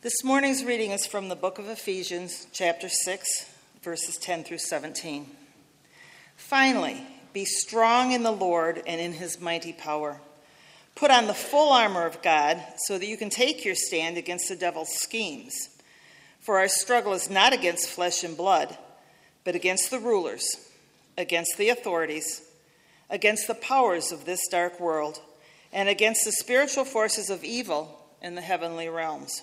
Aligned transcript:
This 0.00 0.22
morning's 0.22 0.64
reading 0.64 0.92
is 0.92 1.08
from 1.08 1.28
the 1.28 1.34
book 1.34 1.58
of 1.58 1.68
Ephesians, 1.68 2.46
chapter 2.52 2.88
6, 2.88 3.28
verses 3.82 4.16
10 4.16 4.44
through 4.44 4.58
17. 4.58 5.26
Finally, 6.36 7.04
be 7.32 7.44
strong 7.44 8.12
in 8.12 8.22
the 8.22 8.30
Lord 8.30 8.80
and 8.86 9.00
in 9.00 9.12
his 9.12 9.40
mighty 9.40 9.72
power. 9.72 10.20
Put 10.94 11.10
on 11.10 11.26
the 11.26 11.34
full 11.34 11.72
armor 11.72 12.06
of 12.06 12.22
God 12.22 12.62
so 12.86 12.96
that 12.96 13.08
you 13.08 13.16
can 13.16 13.28
take 13.28 13.64
your 13.64 13.74
stand 13.74 14.16
against 14.16 14.48
the 14.48 14.54
devil's 14.54 14.94
schemes. 15.00 15.68
For 16.38 16.58
our 16.58 16.68
struggle 16.68 17.12
is 17.12 17.28
not 17.28 17.52
against 17.52 17.90
flesh 17.90 18.22
and 18.22 18.36
blood, 18.36 18.78
but 19.42 19.56
against 19.56 19.90
the 19.90 19.98
rulers, 19.98 20.48
against 21.16 21.58
the 21.58 21.70
authorities, 21.70 22.40
against 23.10 23.48
the 23.48 23.54
powers 23.56 24.12
of 24.12 24.26
this 24.26 24.46
dark 24.48 24.78
world, 24.78 25.18
and 25.72 25.88
against 25.88 26.24
the 26.24 26.30
spiritual 26.30 26.84
forces 26.84 27.30
of 27.30 27.42
evil 27.42 28.00
in 28.22 28.36
the 28.36 28.42
heavenly 28.42 28.88
realms. 28.88 29.42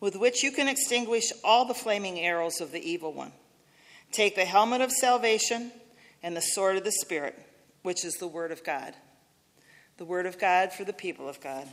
with 0.00 0.16
which 0.16 0.42
you 0.42 0.52
can 0.52 0.68
extinguish 0.68 1.32
all 1.42 1.64
the 1.64 1.74
flaming 1.74 2.20
arrows 2.20 2.60
of 2.60 2.72
the 2.72 2.90
evil 2.90 3.12
one. 3.12 3.32
Take 4.12 4.34
the 4.34 4.44
helmet 4.44 4.80
of 4.80 4.92
salvation 4.92 5.72
and 6.22 6.36
the 6.36 6.40
sword 6.40 6.76
of 6.76 6.84
the 6.84 6.92
Spirit, 6.92 7.38
which 7.82 8.04
is 8.04 8.14
the 8.14 8.28
Word 8.28 8.52
of 8.52 8.64
God. 8.64 8.94
The 9.96 10.04
Word 10.04 10.26
of 10.26 10.38
God 10.38 10.72
for 10.72 10.84
the 10.84 10.92
people 10.92 11.28
of 11.28 11.40
God. 11.40 11.66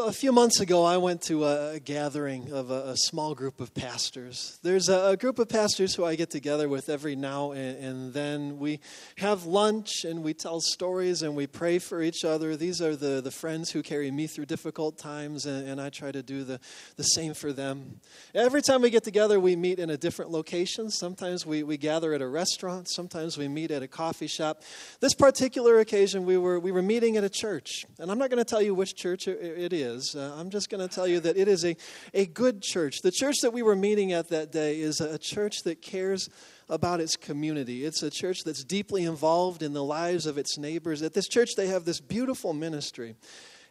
So, 0.00 0.06
a 0.06 0.12
few 0.12 0.32
months 0.32 0.60
ago, 0.60 0.82
I 0.82 0.96
went 0.96 1.20
to 1.24 1.44
a 1.44 1.78
gathering 1.78 2.52
of 2.52 2.70
a, 2.70 2.92
a 2.92 2.96
small 2.96 3.34
group 3.34 3.60
of 3.60 3.74
pastors. 3.74 4.58
There's 4.62 4.88
a, 4.88 5.10
a, 5.10 5.16
group 5.18 5.38
of 5.38 5.50
pastors 5.50 5.94
who 5.94 6.06
I 6.06 6.14
get 6.14 6.30
together 6.30 6.70
with 6.70 6.88
every 6.88 7.14
now 7.16 7.52
and, 7.52 7.84
and, 7.84 8.14
then. 8.14 8.58
We 8.58 8.80
have 9.18 9.44
lunch 9.44 10.06
and 10.06 10.22
we 10.22 10.32
tell 10.32 10.62
stories 10.62 11.20
and 11.20 11.36
we 11.36 11.46
pray 11.46 11.78
for 11.78 12.00
each 12.00 12.24
other. 12.24 12.56
These 12.56 12.80
are 12.80 12.96
the, 12.96 13.20
the 13.20 13.30
friends 13.30 13.72
who 13.72 13.82
carry 13.82 14.10
me 14.10 14.26
through 14.26 14.46
difficult 14.46 14.96
times, 14.96 15.44
and, 15.44 15.68
and 15.68 15.78
I 15.78 15.90
try 15.90 16.10
to 16.10 16.22
do 16.22 16.44
the, 16.44 16.60
the 16.96 17.02
same 17.02 17.34
for 17.34 17.52
them. 17.52 18.00
Every 18.34 18.62
time 18.62 18.80
we 18.80 18.88
get 18.88 19.04
together, 19.04 19.38
we 19.38 19.54
meet 19.54 19.78
in 19.78 19.90
a 19.90 19.98
different 19.98 20.30
location. 20.30 20.90
Sometimes 20.90 21.44
we, 21.44 21.62
we 21.62 21.76
gather 21.76 22.14
at 22.14 22.22
a 22.22 22.28
restaurant, 22.28 22.88
sometimes 22.88 23.36
we 23.36 23.48
meet 23.48 23.70
at 23.70 23.82
a 23.82 23.88
coffee 23.88 24.28
shop. 24.28 24.62
This 25.00 25.12
particular 25.12 25.78
occasion, 25.80 26.24
we 26.24 26.38
were, 26.38 26.58
we 26.58 26.72
were 26.72 26.80
meeting 26.80 27.18
at 27.18 27.24
a 27.24 27.30
church. 27.30 27.84
And 27.98 28.10
I'm 28.10 28.16
not 28.16 28.30
going 28.30 28.42
to 28.42 28.48
tell 28.48 28.62
you 28.62 28.74
which 28.74 28.94
church 28.94 29.28
it, 29.28 29.38
it 29.42 29.89
is. 29.90 30.14
Uh, 30.14 30.34
I'm 30.38 30.50
just 30.50 30.70
going 30.70 30.86
to 30.86 30.92
tell 30.92 31.06
you 31.06 31.20
that 31.20 31.36
it 31.36 31.48
is 31.48 31.64
a, 31.64 31.76
a 32.14 32.26
good 32.26 32.62
church. 32.62 32.98
The 33.02 33.10
church 33.10 33.36
that 33.42 33.52
we 33.52 33.62
were 33.62 33.76
meeting 33.76 34.12
at 34.12 34.28
that 34.28 34.52
day 34.52 34.80
is 34.80 35.00
a 35.00 35.18
church 35.18 35.62
that 35.64 35.82
cares 35.82 36.28
about 36.68 37.00
its 37.00 37.16
community. 37.16 37.84
It's 37.84 38.02
a 38.02 38.10
church 38.10 38.44
that's 38.44 38.64
deeply 38.64 39.04
involved 39.04 39.62
in 39.62 39.72
the 39.72 39.84
lives 39.84 40.26
of 40.26 40.38
its 40.38 40.56
neighbors. 40.56 41.02
At 41.02 41.12
this 41.12 41.28
church, 41.28 41.50
they 41.56 41.66
have 41.66 41.84
this 41.84 42.00
beautiful 42.00 42.52
ministry. 42.52 43.16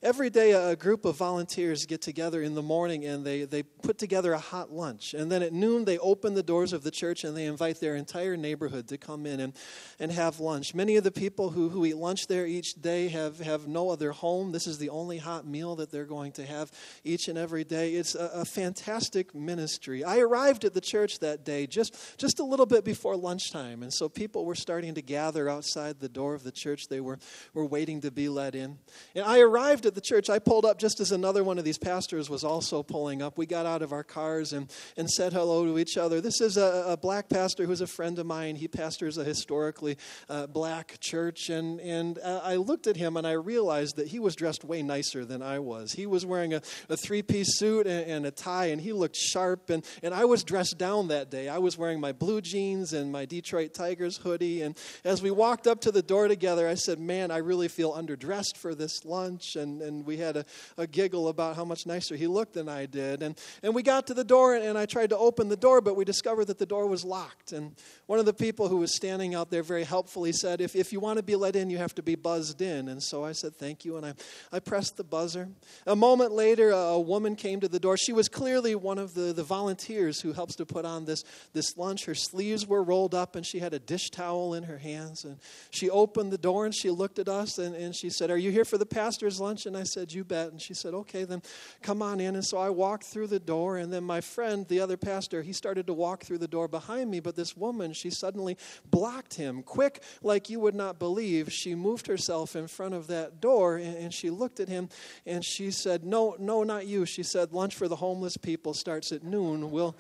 Every 0.02 0.30
day, 0.30 0.54
a 0.54 0.78
group 0.78 1.04
of 1.04 1.18
volunteers 1.18 1.86
get 1.86 2.02
together 2.02 2.42
in 2.42 2.56
the 2.56 2.62
morning 2.62 3.04
and 3.04 3.26
they, 3.26 3.44
they 3.44 3.64
put 3.64 3.98
together 3.98 4.32
a 4.32 4.40
hot 4.40 4.72
lunch. 4.72 5.14
And 5.14 5.30
then 5.30 5.44
at 5.44 5.52
noon, 5.52 5.84
they 5.84 5.98
open 5.98 6.36
the 6.36 6.44
doors 6.44 6.72
of 6.72 6.84
the 6.84 6.92
church 6.92 7.26
and 7.26 7.36
they 7.36 7.44
invite 7.44 7.82
their 7.82 7.98
entire 7.98 8.38
neighborhood 8.38 8.88
to 8.88 8.98
come 8.98 9.26
in 9.26 9.42
and, 9.42 9.54
and 10.00 10.10
have 10.10 10.40
lunch. 10.40 10.74
Many 10.74 10.96
of 10.96 11.04
the 11.04 11.12
people 11.12 11.50
who, 11.50 11.68
who 11.68 11.86
eat 11.86 11.98
lunch 11.98 12.28
there 12.28 12.46
each 12.46 12.76
day 12.76 13.10
have, 13.10 13.40
have 13.40 13.68
no 13.68 13.90
other 13.90 14.14
home. 14.14 14.54
This 14.54 14.68
is 14.68 14.78
the 14.78 14.88
only 14.88 15.18
hot 15.18 15.46
meal 15.46 15.76
that 15.76 15.92
they're 15.92 16.06
going 16.06 16.32
to 16.34 16.46
have 16.46 16.72
each 17.04 17.28
and 17.28 17.38
every 17.38 17.66
day. 17.66 17.96
It's 17.96 18.16
a, 18.16 18.32
a 18.36 18.46
fantastic 18.46 19.36
ministry. 19.36 20.06
I 20.06 20.20
arrived 20.20 20.64
at 20.64 20.74
the 20.74 20.80
church 20.80 21.20
that 21.20 21.44
day 21.44 21.68
just, 21.68 22.18
just 22.18 22.40
a 22.40 22.46
little 22.46 22.66
bit 22.66 22.86
before 22.86 23.18
lunchtime. 23.18 23.84
And 23.84 23.94
so 23.94 24.08
people 24.08 24.46
were 24.46 24.56
starting 24.56 24.96
to 24.96 25.02
gather 25.02 25.50
outside 25.50 26.00
the 26.00 26.08
door 26.08 26.36
of 26.36 26.44
the 26.44 26.54
church. 26.54 26.88
They 26.88 27.02
were, 27.02 27.20
were 27.54 27.66
waiting 27.66 28.00
to 28.02 28.12
be 28.12 28.30
let 28.30 28.56
in. 28.56 28.78
And 29.14 29.26
I 29.26 29.42
arrived 29.42 29.89
at 29.90 29.96
the 29.96 30.02
church, 30.02 30.30
I 30.30 30.38
pulled 30.38 30.66
up 30.66 30.78
just 30.78 31.00
as 31.00 31.12
another 31.12 31.44
one 31.44 31.58
of 31.58 31.66
these 31.66 31.80
pastors 31.80 32.30
was 32.30 32.44
also 32.44 32.84
pulling 32.84 33.24
up. 33.24 33.40
We 33.40 33.48
got 33.48 33.66
out 33.66 33.82
of 33.82 33.92
our 33.92 34.04
cars 34.04 34.54
and, 34.54 34.72
and 34.96 35.10
said 35.10 35.34
hello 35.34 35.66
to 35.66 35.80
each 35.80 35.98
other. 35.98 36.22
This 36.22 36.42
is 36.42 36.58
a, 36.58 36.86
a 36.88 36.96
black 36.96 37.28
pastor 37.28 37.66
who's 37.66 37.82
a 37.82 37.88
friend 37.88 38.20
of 38.20 38.28
mine. 38.28 38.56
He 38.56 38.68
pastors 38.68 39.18
a 39.18 39.24
historically 39.24 39.98
uh, 40.30 40.46
black 40.46 41.00
church. 41.00 41.50
And, 41.50 41.80
and 41.82 42.20
uh, 42.20 42.42
I 42.44 42.58
looked 42.58 42.86
at 42.86 42.98
him 42.98 43.18
and 43.18 43.26
I 43.26 43.32
realized 43.32 43.96
that 43.96 44.08
he 44.08 44.20
was 44.20 44.36
dressed 44.36 44.64
way 44.64 44.84
nicer 44.84 45.26
than 45.26 45.42
I 45.42 45.58
was. 45.58 45.92
He 45.92 46.06
was 46.06 46.24
wearing 46.24 46.54
a, 46.54 46.62
a 46.88 46.96
three 46.96 47.24
piece 47.24 47.58
suit 47.58 47.88
and, 47.88 48.10
and 48.10 48.26
a 48.28 48.32
tie, 48.32 48.68
and 48.68 48.80
he 48.80 48.94
looked 48.94 49.16
sharp. 49.16 49.72
And, 49.72 49.84
and 50.04 50.14
I 50.14 50.26
was 50.26 50.44
dressed 50.44 50.78
down 50.78 51.08
that 51.08 51.32
day. 51.32 51.50
I 51.50 51.58
was 51.58 51.80
wearing 51.80 52.00
my 52.00 52.12
blue 52.12 52.42
jeans 52.42 52.94
and 52.94 53.12
my 53.12 53.26
Detroit 53.26 53.74
Tigers 53.74 54.18
hoodie. 54.18 54.62
And 54.62 54.78
as 55.04 55.24
we 55.24 55.32
walked 55.32 55.66
up 55.66 55.82
to 55.82 55.92
the 55.92 56.04
door 56.04 56.28
together, 56.28 56.68
I 56.68 56.76
said, 56.76 57.00
Man, 57.00 57.32
I 57.32 57.38
really 57.38 57.68
feel 57.68 57.94
underdressed 57.94 58.56
for 58.56 58.76
this 58.76 59.04
lunch. 59.04 59.56
And 59.56 59.79
and, 59.82 60.06
we 60.06 60.18
had 60.18 60.38
a, 60.38 60.46
a 60.78 60.88
giggle 60.88 61.28
about 61.28 61.56
how 61.56 61.66
much 61.66 61.86
nicer 61.86 62.16
he 62.16 62.26
looked 62.26 62.54
than 62.54 62.70
I 62.70 62.86
did. 62.86 63.22
And, 63.22 63.38
and 63.62 63.76
we 63.76 63.84
got 63.84 64.08
to 64.08 64.14
the 64.14 64.24
door, 64.24 64.56
and, 64.56 64.64
and 64.64 64.78
I 64.78 64.86
tried 64.86 65.10
to 65.10 65.18
open 65.18 65.50
the 65.50 65.58
door, 65.58 65.82
but 65.82 65.96
we 65.96 66.06
discovered 66.06 66.46
that 66.46 66.58
the 66.58 66.66
door 66.66 66.88
was 66.88 67.04
locked. 67.04 67.52
And 67.52 67.76
one 68.08 68.18
of 68.18 68.26
the 68.26 68.34
people 68.34 68.70
who 68.70 68.78
was 68.78 68.96
standing 68.96 69.36
out 69.36 69.52
there 69.52 69.62
very 69.62 69.84
helpfully 69.84 70.32
said, 70.32 70.62
if, 70.62 70.76
if 70.76 70.92
you 70.92 71.00
want 71.00 71.18
to 71.18 71.24
be 71.24 71.36
let 71.36 71.56
in, 71.56 71.70
you 71.70 71.78
have 71.78 71.94
to 71.96 72.02
be 72.02 72.16
buzzed 72.16 72.62
in. 72.62 72.88
And 72.88 73.04
so 73.04 73.24
I 73.24 73.34
said, 73.34 73.56
Thank 73.56 73.84
you. 73.84 73.98
And 73.98 74.06
I, 74.06 74.14
I 74.52 74.60
pressed 74.60 74.98
the 74.98 75.04
buzzer. 75.04 75.50
A 75.86 75.96
moment 75.96 76.32
later, 76.32 76.70
a 76.72 77.00
woman 77.00 77.36
came 77.36 77.60
to 77.60 77.68
the 77.68 77.80
door. 77.80 77.98
She 77.98 78.14
was 78.14 78.30
clearly 78.30 78.76
one 78.76 78.98
of 78.98 79.14
the, 79.14 79.34
the 79.34 79.44
volunteers 79.44 80.22
who 80.22 80.34
helps 80.34 80.56
to 80.56 80.66
put 80.66 80.86
on 80.86 81.06
this, 81.06 81.24
this 81.54 81.78
lunch. 81.78 82.06
Her 82.06 82.16
sleeves 82.16 82.66
were 82.66 82.84
rolled 82.84 83.14
up, 83.14 83.36
and 83.36 83.46
she 83.46 83.60
had 83.60 83.74
a 83.74 83.80
dish 83.80 84.10
towel 84.10 84.54
in 84.54 84.64
her 84.64 84.78
hands. 84.78 85.26
And 85.26 85.38
she 85.72 85.90
opened 85.90 86.32
the 86.32 86.38
door 86.38 86.66
and 86.66 86.74
she 86.74 86.90
looked 86.90 87.20
at 87.20 87.28
us 87.28 87.58
and, 87.58 87.76
and 87.76 87.96
she 87.96 88.10
said, 88.10 88.32
Are 88.32 88.38
you 88.38 88.52
here 88.52 88.66
for 88.66 88.78
the 88.78 88.86
pastor's 88.86 89.40
lunch? 89.40 89.66
And 89.70 89.78
I 89.78 89.84
said, 89.84 90.12
You 90.12 90.24
bet. 90.24 90.52
And 90.52 90.62
she 90.62 90.74
said, 90.74 90.94
Okay, 90.94 91.24
then 91.24 91.42
come 91.82 92.02
on 92.02 92.20
in. 92.20 92.36
And 92.36 92.46
so 92.46 92.58
I 92.58 92.70
walked 92.70 93.06
through 93.06 93.28
the 93.28 93.40
door, 93.40 93.78
and 93.78 93.94
then 93.94 94.04
my 94.04 94.20
friend, 94.20 94.68
the 94.68 94.82
other 94.82 94.98
pastor, 94.98 95.42
he 95.42 95.54
started 95.54 95.88
to 95.88 95.94
walk 95.94 96.24
through 96.24 96.40
the 96.40 96.48
door 96.48 96.68
behind 96.68 97.10
me. 97.10 97.20
But 97.20 97.36
this 97.36 97.56
woman, 97.56 97.94
she 97.94 98.10
suddenly 98.10 98.58
blocked 98.90 99.36
him. 99.36 99.64
Quick, 99.64 100.04
like 100.22 100.50
you 100.50 100.60
would 100.60 100.76
not 100.76 101.00
believe, 101.00 101.52
she 101.52 101.76
moved 101.76 102.08
herself 102.08 102.56
in 102.56 102.68
front 102.68 102.94
of 102.94 103.08
that 103.08 103.40
door 103.40 103.78
and, 103.78 103.96
and 103.96 104.14
she 104.14 104.30
looked 104.30 104.60
at 104.60 104.68
him 104.68 104.90
and 105.26 105.46
she 105.46 105.72
said, 105.72 106.04
No, 106.04 106.36
no, 106.40 106.64
not 106.64 106.88
you. 106.88 107.06
She 107.06 107.24
said, 107.24 107.54
Lunch 107.54 107.76
for 107.76 107.88
the 107.88 107.96
homeless 107.96 108.38
people 108.38 108.74
starts 108.74 109.12
at 109.12 109.24
noon. 109.24 109.72
We'll, 109.72 109.96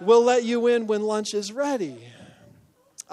we'll 0.00 0.24
let 0.24 0.44
you 0.44 0.66
in 0.66 0.86
when 0.86 1.02
lunch 1.02 1.34
is 1.34 1.52
ready. 1.52 1.98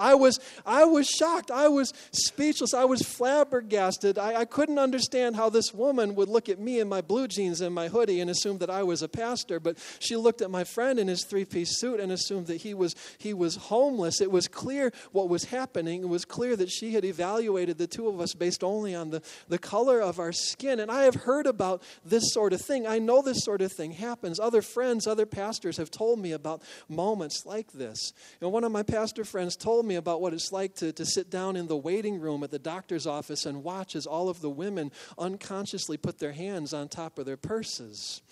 I 0.00 0.14
was, 0.14 0.40
I 0.64 0.84
was 0.84 1.06
shocked. 1.06 1.50
I 1.50 1.68
was 1.68 1.92
speechless. 2.12 2.74
I 2.74 2.84
was 2.84 3.02
flabbergasted. 3.02 4.18
I, 4.18 4.40
I 4.40 4.44
couldn't 4.44 4.78
understand 4.78 5.36
how 5.36 5.50
this 5.50 5.74
woman 5.74 6.14
would 6.14 6.28
look 6.28 6.48
at 6.48 6.58
me 6.58 6.80
in 6.80 6.88
my 6.88 7.00
blue 7.00 7.28
jeans 7.28 7.60
and 7.60 7.74
my 7.74 7.88
hoodie 7.88 8.20
and 8.20 8.30
assume 8.30 8.58
that 8.58 8.70
I 8.70 8.82
was 8.82 9.02
a 9.02 9.08
pastor. 9.08 9.60
But 9.60 9.76
she 9.98 10.16
looked 10.16 10.40
at 10.40 10.50
my 10.50 10.64
friend 10.64 10.98
in 10.98 11.08
his 11.08 11.24
three 11.24 11.44
piece 11.44 11.78
suit 11.78 12.00
and 12.00 12.10
assumed 12.10 12.46
that 12.46 12.62
he 12.62 12.74
was, 12.74 12.94
he 13.18 13.34
was 13.34 13.56
homeless. 13.56 14.20
It 14.20 14.30
was 14.30 14.48
clear 14.48 14.92
what 15.12 15.28
was 15.28 15.44
happening. 15.44 16.02
It 16.02 16.08
was 16.08 16.24
clear 16.24 16.56
that 16.56 16.70
she 16.70 16.92
had 16.94 17.04
evaluated 17.04 17.78
the 17.78 17.86
two 17.86 18.08
of 18.08 18.20
us 18.20 18.34
based 18.34 18.64
only 18.64 18.94
on 18.94 19.10
the, 19.10 19.22
the 19.48 19.58
color 19.58 20.00
of 20.00 20.18
our 20.18 20.32
skin. 20.32 20.80
And 20.80 20.90
I 20.90 21.02
have 21.02 21.14
heard 21.14 21.46
about 21.46 21.82
this 22.04 22.32
sort 22.32 22.52
of 22.52 22.62
thing. 22.62 22.86
I 22.86 22.98
know 22.98 23.20
this 23.22 23.44
sort 23.44 23.60
of 23.60 23.70
thing 23.72 23.92
happens. 23.92 24.40
Other 24.40 24.62
friends, 24.62 25.06
other 25.06 25.26
pastors 25.26 25.76
have 25.76 25.90
told 25.90 26.18
me 26.18 26.32
about 26.32 26.62
moments 26.88 27.44
like 27.44 27.72
this. 27.72 28.12
And 28.40 28.50
one 28.50 28.64
of 28.64 28.72
my 28.72 28.82
pastor 28.82 29.24
friends 29.24 29.56
told 29.56 29.84
me 29.86 29.89
me 29.90 29.96
about 29.96 30.20
what 30.20 30.32
it's 30.32 30.52
like 30.52 30.76
to, 30.76 30.92
to 30.92 31.04
sit 31.04 31.30
down 31.30 31.56
in 31.56 31.66
the 31.66 31.76
waiting 31.76 32.20
room 32.20 32.44
at 32.44 32.52
the 32.52 32.60
doctor's 32.60 33.08
office 33.08 33.44
and 33.44 33.64
watch 33.64 33.96
as 33.96 34.06
all 34.06 34.28
of 34.28 34.40
the 34.40 34.48
women 34.48 34.92
unconsciously 35.18 35.96
put 35.96 36.20
their 36.20 36.30
hands 36.30 36.72
on 36.72 36.88
top 36.88 37.18
of 37.18 37.26
their 37.26 37.36
purses. 37.36 38.22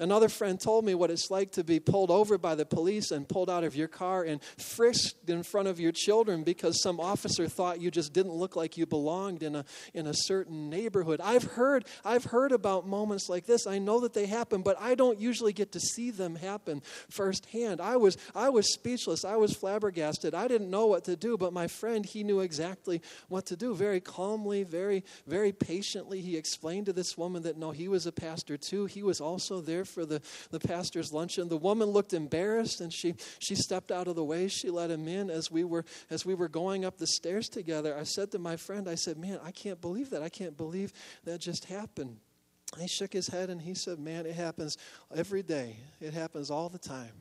Another 0.00 0.30
friend 0.30 0.58
told 0.58 0.86
me 0.86 0.94
what 0.94 1.10
it's 1.10 1.30
like 1.30 1.52
to 1.52 1.62
be 1.62 1.78
pulled 1.78 2.10
over 2.10 2.38
by 2.38 2.54
the 2.54 2.64
police 2.64 3.10
and 3.10 3.28
pulled 3.28 3.50
out 3.50 3.64
of 3.64 3.76
your 3.76 3.86
car 3.86 4.22
and 4.22 4.42
frisked 4.56 5.28
in 5.28 5.42
front 5.42 5.68
of 5.68 5.78
your 5.78 5.92
children 5.92 6.42
because 6.42 6.82
some 6.82 6.98
officer 6.98 7.46
thought 7.48 7.82
you 7.82 7.90
just 7.90 8.14
didn't 8.14 8.32
look 8.32 8.56
like 8.56 8.78
you 8.78 8.86
belonged 8.86 9.42
in 9.42 9.54
a, 9.54 9.64
in 9.92 10.06
a 10.06 10.14
certain 10.14 10.70
neighborhood. 10.70 11.20
I've 11.22 11.44
heard, 11.44 11.84
I've 12.02 12.24
heard 12.24 12.50
about 12.52 12.86
moments 12.86 13.28
like 13.28 13.44
this. 13.44 13.66
I 13.66 13.78
know 13.78 14.00
that 14.00 14.14
they 14.14 14.24
happen, 14.24 14.62
but 14.62 14.80
I 14.80 14.94
don't 14.94 15.20
usually 15.20 15.52
get 15.52 15.72
to 15.72 15.80
see 15.80 16.10
them 16.10 16.34
happen 16.34 16.80
firsthand. 17.10 17.82
I 17.82 17.98
was, 17.98 18.16
I 18.34 18.48
was 18.48 18.72
speechless. 18.72 19.22
I 19.22 19.36
was 19.36 19.54
flabbergasted. 19.54 20.34
I 20.34 20.48
didn't 20.48 20.70
know 20.70 20.86
what 20.86 21.04
to 21.04 21.16
do, 21.16 21.36
but 21.36 21.52
my 21.52 21.66
friend, 21.66 22.06
he 22.06 22.24
knew 22.24 22.40
exactly 22.40 23.02
what 23.28 23.44
to 23.46 23.56
do. 23.56 23.74
Very 23.74 24.00
calmly, 24.00 24.62
very, 24.62 25.04
very 25.26 25.52
patiently, 25.52 26.22
he 26.22 26.38
explained 26.38 26.86
to 26.86 26.94
this 26.94 27.18
woman 27.18 27.42
that 27.42 27.58
no, 27.58 27.70
he 27.70 27.86
was 27.86 28.06
a 28.06 28.12
pastor 28.12 28.56
too. 28.56 28.86
He 28.86 29.02
was 29.02 29.20
also 29.20 29.60
there 29.60 29.84
for 29.90 30.06
the, 30.06 30.22
the 30.50 30.60
pastor's 30.60 31.12
luncheon. 31.12 31.48
The 31.48 31.56
woman 31.56 31.88
looked 31.88 32.12
embarrassed 32.12 32.80
and 32.80 32.92
she, 32.92 33.14
she 33.38 33.54
stepped 33.54 33.90
out 33.90 34.08
of 34.08 34.16
the 34.16 34.24
way. 34.24 34.48
She 34.48 34.70
let 34.70 34.90
him 34.90 35.08
in 35.08 35.30
as 35.30 35.50
we 35.50 35.64
were 35.64 35.84
as 36.08 36.24
we 36.24 36.34
were 36.34 36.48
going 36.48 36.84
up 36.84 36.98
the 36.98 37.06
stairs 37.06 37.48
together. 37.48 37.96
I 37.98 38.04
said 38.04 38.30
to 38.32 38.38
my 38.38 38.56
friend, 38.56 38.88
I 38.88 38.94
said, 38.94 39.18
Man, 39.18 39.38
I 39.44 39.50
can't 39.50 39.80
believe 39.80 40.10
that. 40.10 40.22
I 40.22 40.28
can't 40.28 40.56
believe 40.56 40.92
that 41.24 41.40
just 41.40 41.66
happened. 41.66 42.18
He 42.78 42.86
shook 42.86 43.12
his 43.12 43.28
head 43.28 43.50
and 43.50 43.60
he 43.60 43.74
said, 43.74 43.98
Man, 43.98 44.26
it 44.26 44.34
happens 44.34 44.76
every 45.14 45.42
day. 45.42 45.76
It 46.00 46.14
happens 46.14 46.50
all 46.50 46.68
the 46.68 46.78
time. 46.78 47.12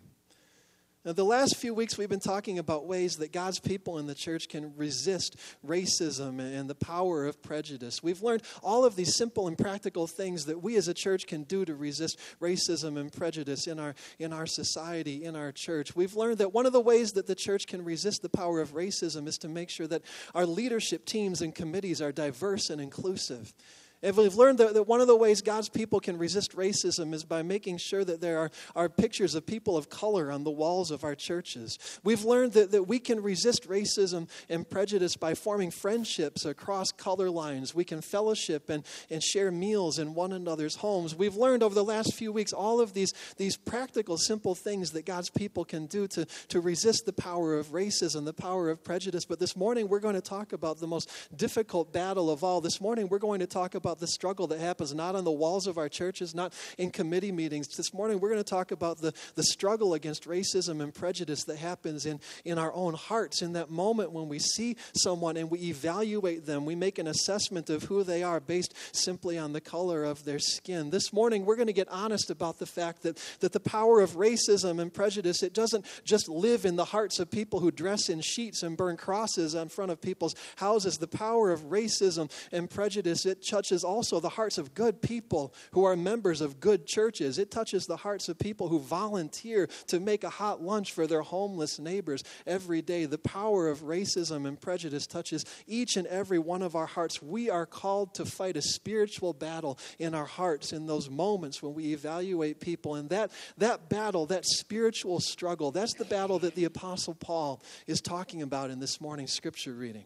Now, 1.06 1.14
the 1.14 1.24
last 1.24 1.56
few 1.56 1.74
weeks, 1.74 1.98
we've 1.98 2.10
been 2.10 2.20
talking 2.20 2.60
about 2.60 2.86
ways 2.86 3.16
that 3.18 3.32
God's 3.32 3.58
people 3.58 4.00
in 4.00 4.06
the 4.06 4.14
church 4.14 4.50
can 4.50 4.76
resist 4.76 5.38
racism 5.66 6.42
and 6.42 6.70
the 6.70 6.76
power 6.76 7.26
of 7.26 7.42
prejudice. 7.42 8.04
We've 8.04 8.22
learned 8.22 8.44
all 8.62 8.84
of 8.84 8.98
these 8.98 9.16
simple 9.16 9.48
and 9.48 9.58
practical 9.58 10.08
things 10.08 10.46
that 10.48 10.62
we 10.62 10.76
as 10.76 10.90
a 10.90 10.94
church 10.94 11.26
can 11.26 11.44
do 11.44 11.64
to 11.64 11.74
resist 11.74 12.20
racism 12.42 13.00
and 13.00 13.14
prejudice 13.14 13.66
in 13.66 13.80
our, 13.80 13.96
in 14.20 14.34
our 14.34 14.46
society, 14.46 15.24
in 15.24 15.38
our 15.38 15.54
church. 15.54 15.96
We've 15.96 16.16
learned 16.16 16.40
that 16.40 16.54
one 16.54 16.66
of 16.66 16.74
the 16.74 16.82
ways 16.82 17.14
that 17.14 17.28
the 17.28 17.36
church 17.36 17.66
can 17.66 17.86
resist 17.86 18.22
the 18.22 18.28
power 18.28 18.60
of 18.60 18.74
racism 18.74 19.26
is 19.26 19.38
to 19.38 19.48
make 19.48 19.70
sure 19.70 19.88
that 19.88 20.02
our 20.36 20.46
leadership 20.46 21.06
teams 21.06 21.42
and 21.42 21.56
committees 21.56 22.02
are 22.02 22.12
diverse 22.12 22.70
and 22.70 22.82
inclusive. 22.82 23.54
And 24.02 24.16
we've 24.16 24.36
learned 24.36 24.60
that, 24.60 24.74
that 24.74 24.84
one 24.84 25.02
of 25.02 25.08
the 25.08 25.16
ways 25.16 25.42
God's 25.42 25.68
people 25.68 26.00
can 26.00 26.18
resist 26.18 26.56
racism 26.56 27.14
is 27.14 27.26
by 27.26 27.42
making 27.42 27.80
sure 27.80 28.06
that 28.06 28.22
there 28.22 28.40
are, 28.40 28.52
are 28.76 28.88
pictures 28.88 29.36
of 29.36 29.46
people 29.46 29.76
of 29.76 29.90
color 29.90 30.32
on 30.32 30.46
the 30.46 30.52
walls 30.52 30.90
of 30.90 31.04
our 31.04 31.16
churches. 31.16 31.78
We've 32.04 32.24
learned 32.24 32.54
that, 32.54 32.72
that 32.72 32.84
we 32.84 33.00
can 33.00 33.22
resist 33.22 33.68
racism 33.68 34.30
and 34.48 34.70
prejudice 34.70 35.18
by 35.18 35.34
forming 35.34 35.70
friendships 35.70 36.46
across 36.46 36.92
color 36.92 37.30
lines. 37.30 37.76
We 37.76 37.84
can 37.84 38.02
fellowship 38.02 38.70
and, 38.70 38.86
and 39.10 39.22
share 39.22 39.52
meals 39.52 40.00
in 40.00 40.14
one 40.14 40.32
another's 40.32 40.76
homes. 40.76 41.14
We've 41.14 41.36
learned 41.36 41.62
over 41.62 41.76
the 41.76 41.84
last 41.84 42.14
few 42.14 42.32
weeks 42.32 42.54
all 42.54 42.80
of 42.80 42.94
these, 42.94 43.14
these 43.36 43.58
practical, 43.58 44.18
simple 44.18 44.56
things 44.56 44.92
that 44.92 45.06
God's 45.06 45.30
people 45.30 45.66
can 45.66 45.88
do 45.88 46.08
to, 46.08 46.26
to 46.48 46.62
resist 46.62 47.06
the 47.06 47.14
power 47.14 47.58
of 47.58 47.68
racism, 47.68 48.24
the 48.24 48.34
power 48.34 48.70
of 48.70 48.84
prejudice. 48.84 49.26
But 49.26 49.40
this 49.40 49.58
morning, 49.58 49.90
we're 49.90 50.00
going 50.00 50.16
to 50.16 50.22
talk 50.22 50.54
about 50.54 50.80
the 50.80 50.88
most 50.88 51.12
difficult 51.36 51.92
battle 51.92 52.30
of 52.30 52.44
all. 52.46 52.62
This 52.62 52.80
morning, 52.80 53.10
we're 53.10 53.20
going 53.20 53.42
to 53.42 53.48
talk 53.48 53.76
about 53.76 53.89
about 53.90 54.00
the 54.00 54.08
struggle 54.08 54.46
that 54.46 54.60
happens 54.60 54.94
not 54.94 55.16
on 55.16 55.24
the 55.24 55.32
walls 55.32 55.66
of 55.66 55.80
our 55.80 55.90
churches, 55.90 56.36
not 56.36 56.54
in 56.78 56.92
committee 56.92 57.32
meetings. 57.32 57.68
This 57.76 57.92
morning, 57.92 58.20
we're 58.20 58.30
going 58.30 58.44
to 58.44 58.48
talk 58.48 58.70
about 58.70 59.02
the, 59.02 59.16
the 59.34 59.42
struggle 59.42 59.96
against 59.96 60.26
racism 60.26 60.80
and 60.80 60.94
prejudice 60.94 61.44
that 61.46 61.58
happens 61.58 62.06
in, 62.06 62.20
in 62.46 62.60
our 62.60 62.72
own 62.74 62.94
hearts. 62.94 63.42
In 63.42 63.54
that 63.54 63.72
moment 63.72 64.12
when 64.12 64.30
we 64.30 64.38
see 64.38 64.76
someone 64.94 65.38
and 65.38 65.50
we 65.50 65.62
evaluate 65.62 66.46
them, 66.46 66.66
we 66.66 66.76
make 66.76 67.00
an 67.00 67.08
assessment 67.08 67.72
of 67.72 67.82
who 67.86 68.04
they 68.04 68.22
are 68.22 68.40
based 68.40 68.76
simply 68.92 69.40
on 69.40 69.54
the 69.54 69.62
color 69.62 70.04
of 70.04 70.24
their 70.24 70.38
skin. 70.38 70.92
This 70.92 71.12
morning, 71.12 71.44
we're 71.46 71.56
going 71.56 71.66
to 71.66 71.74
get 71.74 71.90
honest 71.90 72.30
about 72.30 72.60
the 72.60 72.68
fact 72.68 73.02
that, 73.02 73.18
that 73.40 73.54
the 73.54 73.60
power 73.60 74.02
of 74.02 74.12
racism 74.12 74.80
and 74.80 74.94
prejudice, 74.94 75.42
it 75.42 75.56
doesn't 75.56 75.84
just 76.04 76.30
live 76.30 76.64
in 76.64 76.76
the 76.76 76.86
hearts 76.86 77.18
of 77.18 77.32
people 77.32 77.60
who 77.60 77.72
dress 77.72 78.08
in 78.08 78.22
sheets 78.22 78.62
and 78.62 78.78
burn 78.78 78.98
crosses 78.98 79.56
in 79.56 79.68
front 79.68 79.90
of 79.90 80.00
people's 80.00 80.36
houses. 80.58 81.00
The 81.00 81.08
power 81.08 81.50
of 81.50 81.62
racism 81.72 82.32
and 82.52 82.70
prejudice, 82.70 83.26
it 83.26 83.44
touches 83.44 83.79
touches 83.80 83.84
also 83.84 84.20
the 84.20 84.30
hearts 84.30 84.58
of 84.58 84.74
good 84.74 85.02
people 85.02 85.54
who 85.72 85.86
are 85.86 85.96
members 85.96 86.42
of 86.42 86.60
good 86.60 86.86
churches. 86.86 87.38
It 87.38 87.52
touches 87.52 87.86
the 87.86 87.98
hearts 87.98 88.30
of 88.30 88.38
people 88.38 88.68
who 88.68 88.80
volunteer 88.80 89.68
to 89.88 90.00
make 90.00 90.24
a 90.24 90.30
hot 90.30 90.62
lunch 90.62 90.94
for 90.94 91.08
their 91.08 91.22
homeless 91.22 91.80
neighbors 91.80 92.24
every 92.46 92.82
day. 92.82 93.06
The 93.06 93.18
power 93.18 93.70
of 93.70 93.84
racism 93.84 94.48
and 94.48 94.60
prejudice 94.60 95.08
touches 95.08 95.46
each 95.68 95.96
and 95.98 96.08
every 96.08 96.40
one 96.40 96.62
of 96.62 96.76
our 96.76 96.86
hearts. 96.86 97.22
We 97.22 97.50
are 97.50 97.66
called 97.66 98.16
to 98.16 98.26
fight 98.26 98.58
a 98.58 98.62
spiritual 98.62 99.34
battle 99.34 99.78
in 99.98 100.14
our 100.14 100.26
hearts 100.26 100.74
in 100.74 100.88
those 100.88 101.10
moments 101.10 101.64
when 101.64 101.74
we 101.74 101.94
evaluate 101.94 102.60
people. 102.60 102.96
And 102.96 103.10
that, 103.10 103.32
that 103.58 103.90
battle, 103.90 104.26
that 104.28 104.46
spiritual 104.46 105.20
struggle, 105.20 105.72
that's 105.72 105.94
the 105.94 106.06
battle 106.06 106.40
that 106.40 106.56
the 106.56 106.66
Apostle 106.66 107.16
Paul 107.16 107.62
is 107.88 108.02
talking 108.02 108.42
about 108.42 108.70
in 108.70 108.80
this 108.80 109.00
morning's 109.00 109.34
scripture 109.34 109.74
reading. 109.74 110.06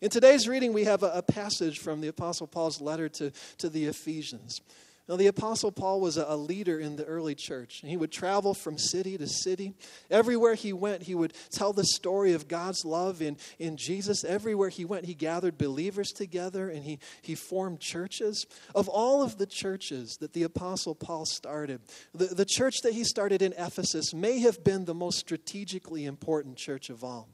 In 0.00 0.10
today's 0.10 0.48
reading, 0.48 0.72
we 0.72 0.84
have 0.84 1.02
a, 1.02 1.10
a 1.14 1.22
passage 1.22 1.78
from 1.78 2.00
the 2.00 2.08
Apostle 2.08 2.46
Paul's 2.46 2.80
letter 2.80 3.08
to, 3.08 3.32
to 3.58 3.68
the 3.68 3.86
Ephesians. 3.86 4.60
Now, 5.06 5.16
the 5.16 5.26
Apostle 5.26 5.70
Paul 5.70 6.00
was 6.00 6.16
a, 6.16 6.34
leader 6.34 6.80
in 6.80 6.96
the 6.96 7.04
early 7.04 7.34
church. 7.34 7.82
He 7.84 7.96
would 7.96 8.10
travel 8.10 8.54
from 8.54 8.78
city 8.78 9.18
to 9.18 9.26
city. 9.26 9.74
Everywhere 10.10 10.54
he 10.54 10.72
went, 10.72 11.02
he 11.02 11.14
would 11.14 11.34
tell 11.50 11.74
the 11.74 11.84
story 11.84 12.32
of 12.32 12.48
God's 12.48 12.86
love 12.86 13.20
in, 13.20 13.36
in 13.58 13.76
Jesus. 13.76 14.24
Everywhere 14.24 14.70
he 14.70 14.86
went, 14.86 15.04
he 15.04 15.14
gathered 15.14 15.58
believers 15.58 16.10
together 16.10 16.70
and 16.70 16.84
he, 16.84 16.98
he 17.20 17.34
formed 17.34 17.80
churches. 17.80 18.46
Of 18.74 18.88
all 18.88 19.22
of 19.22 19.36
the 19.36 19.46
churches 19.46 20.16
that 20.20 20.32
the 20.32 20.44
Apostle 20.44 20.94
Paul 20.94 21.26
started, 21.26 21.82
the, 22.14 22.26
the 22.26 22.46
church 22.46 22.76
that 22.82 22.94
he 22.94 23.04
started 23.04 23.42
in 23.42 23.52
Ephesus 23.58 24.14
may 24.14 24.38
have 24.40 24.64
been 24.64 24.86
the 24.86 24.94
most 24.94 25.18
strategically 25.18 26.06
important 26.06 26.56
church 26.56 26.88
of 26.88 27.04
all. 27.04 27.28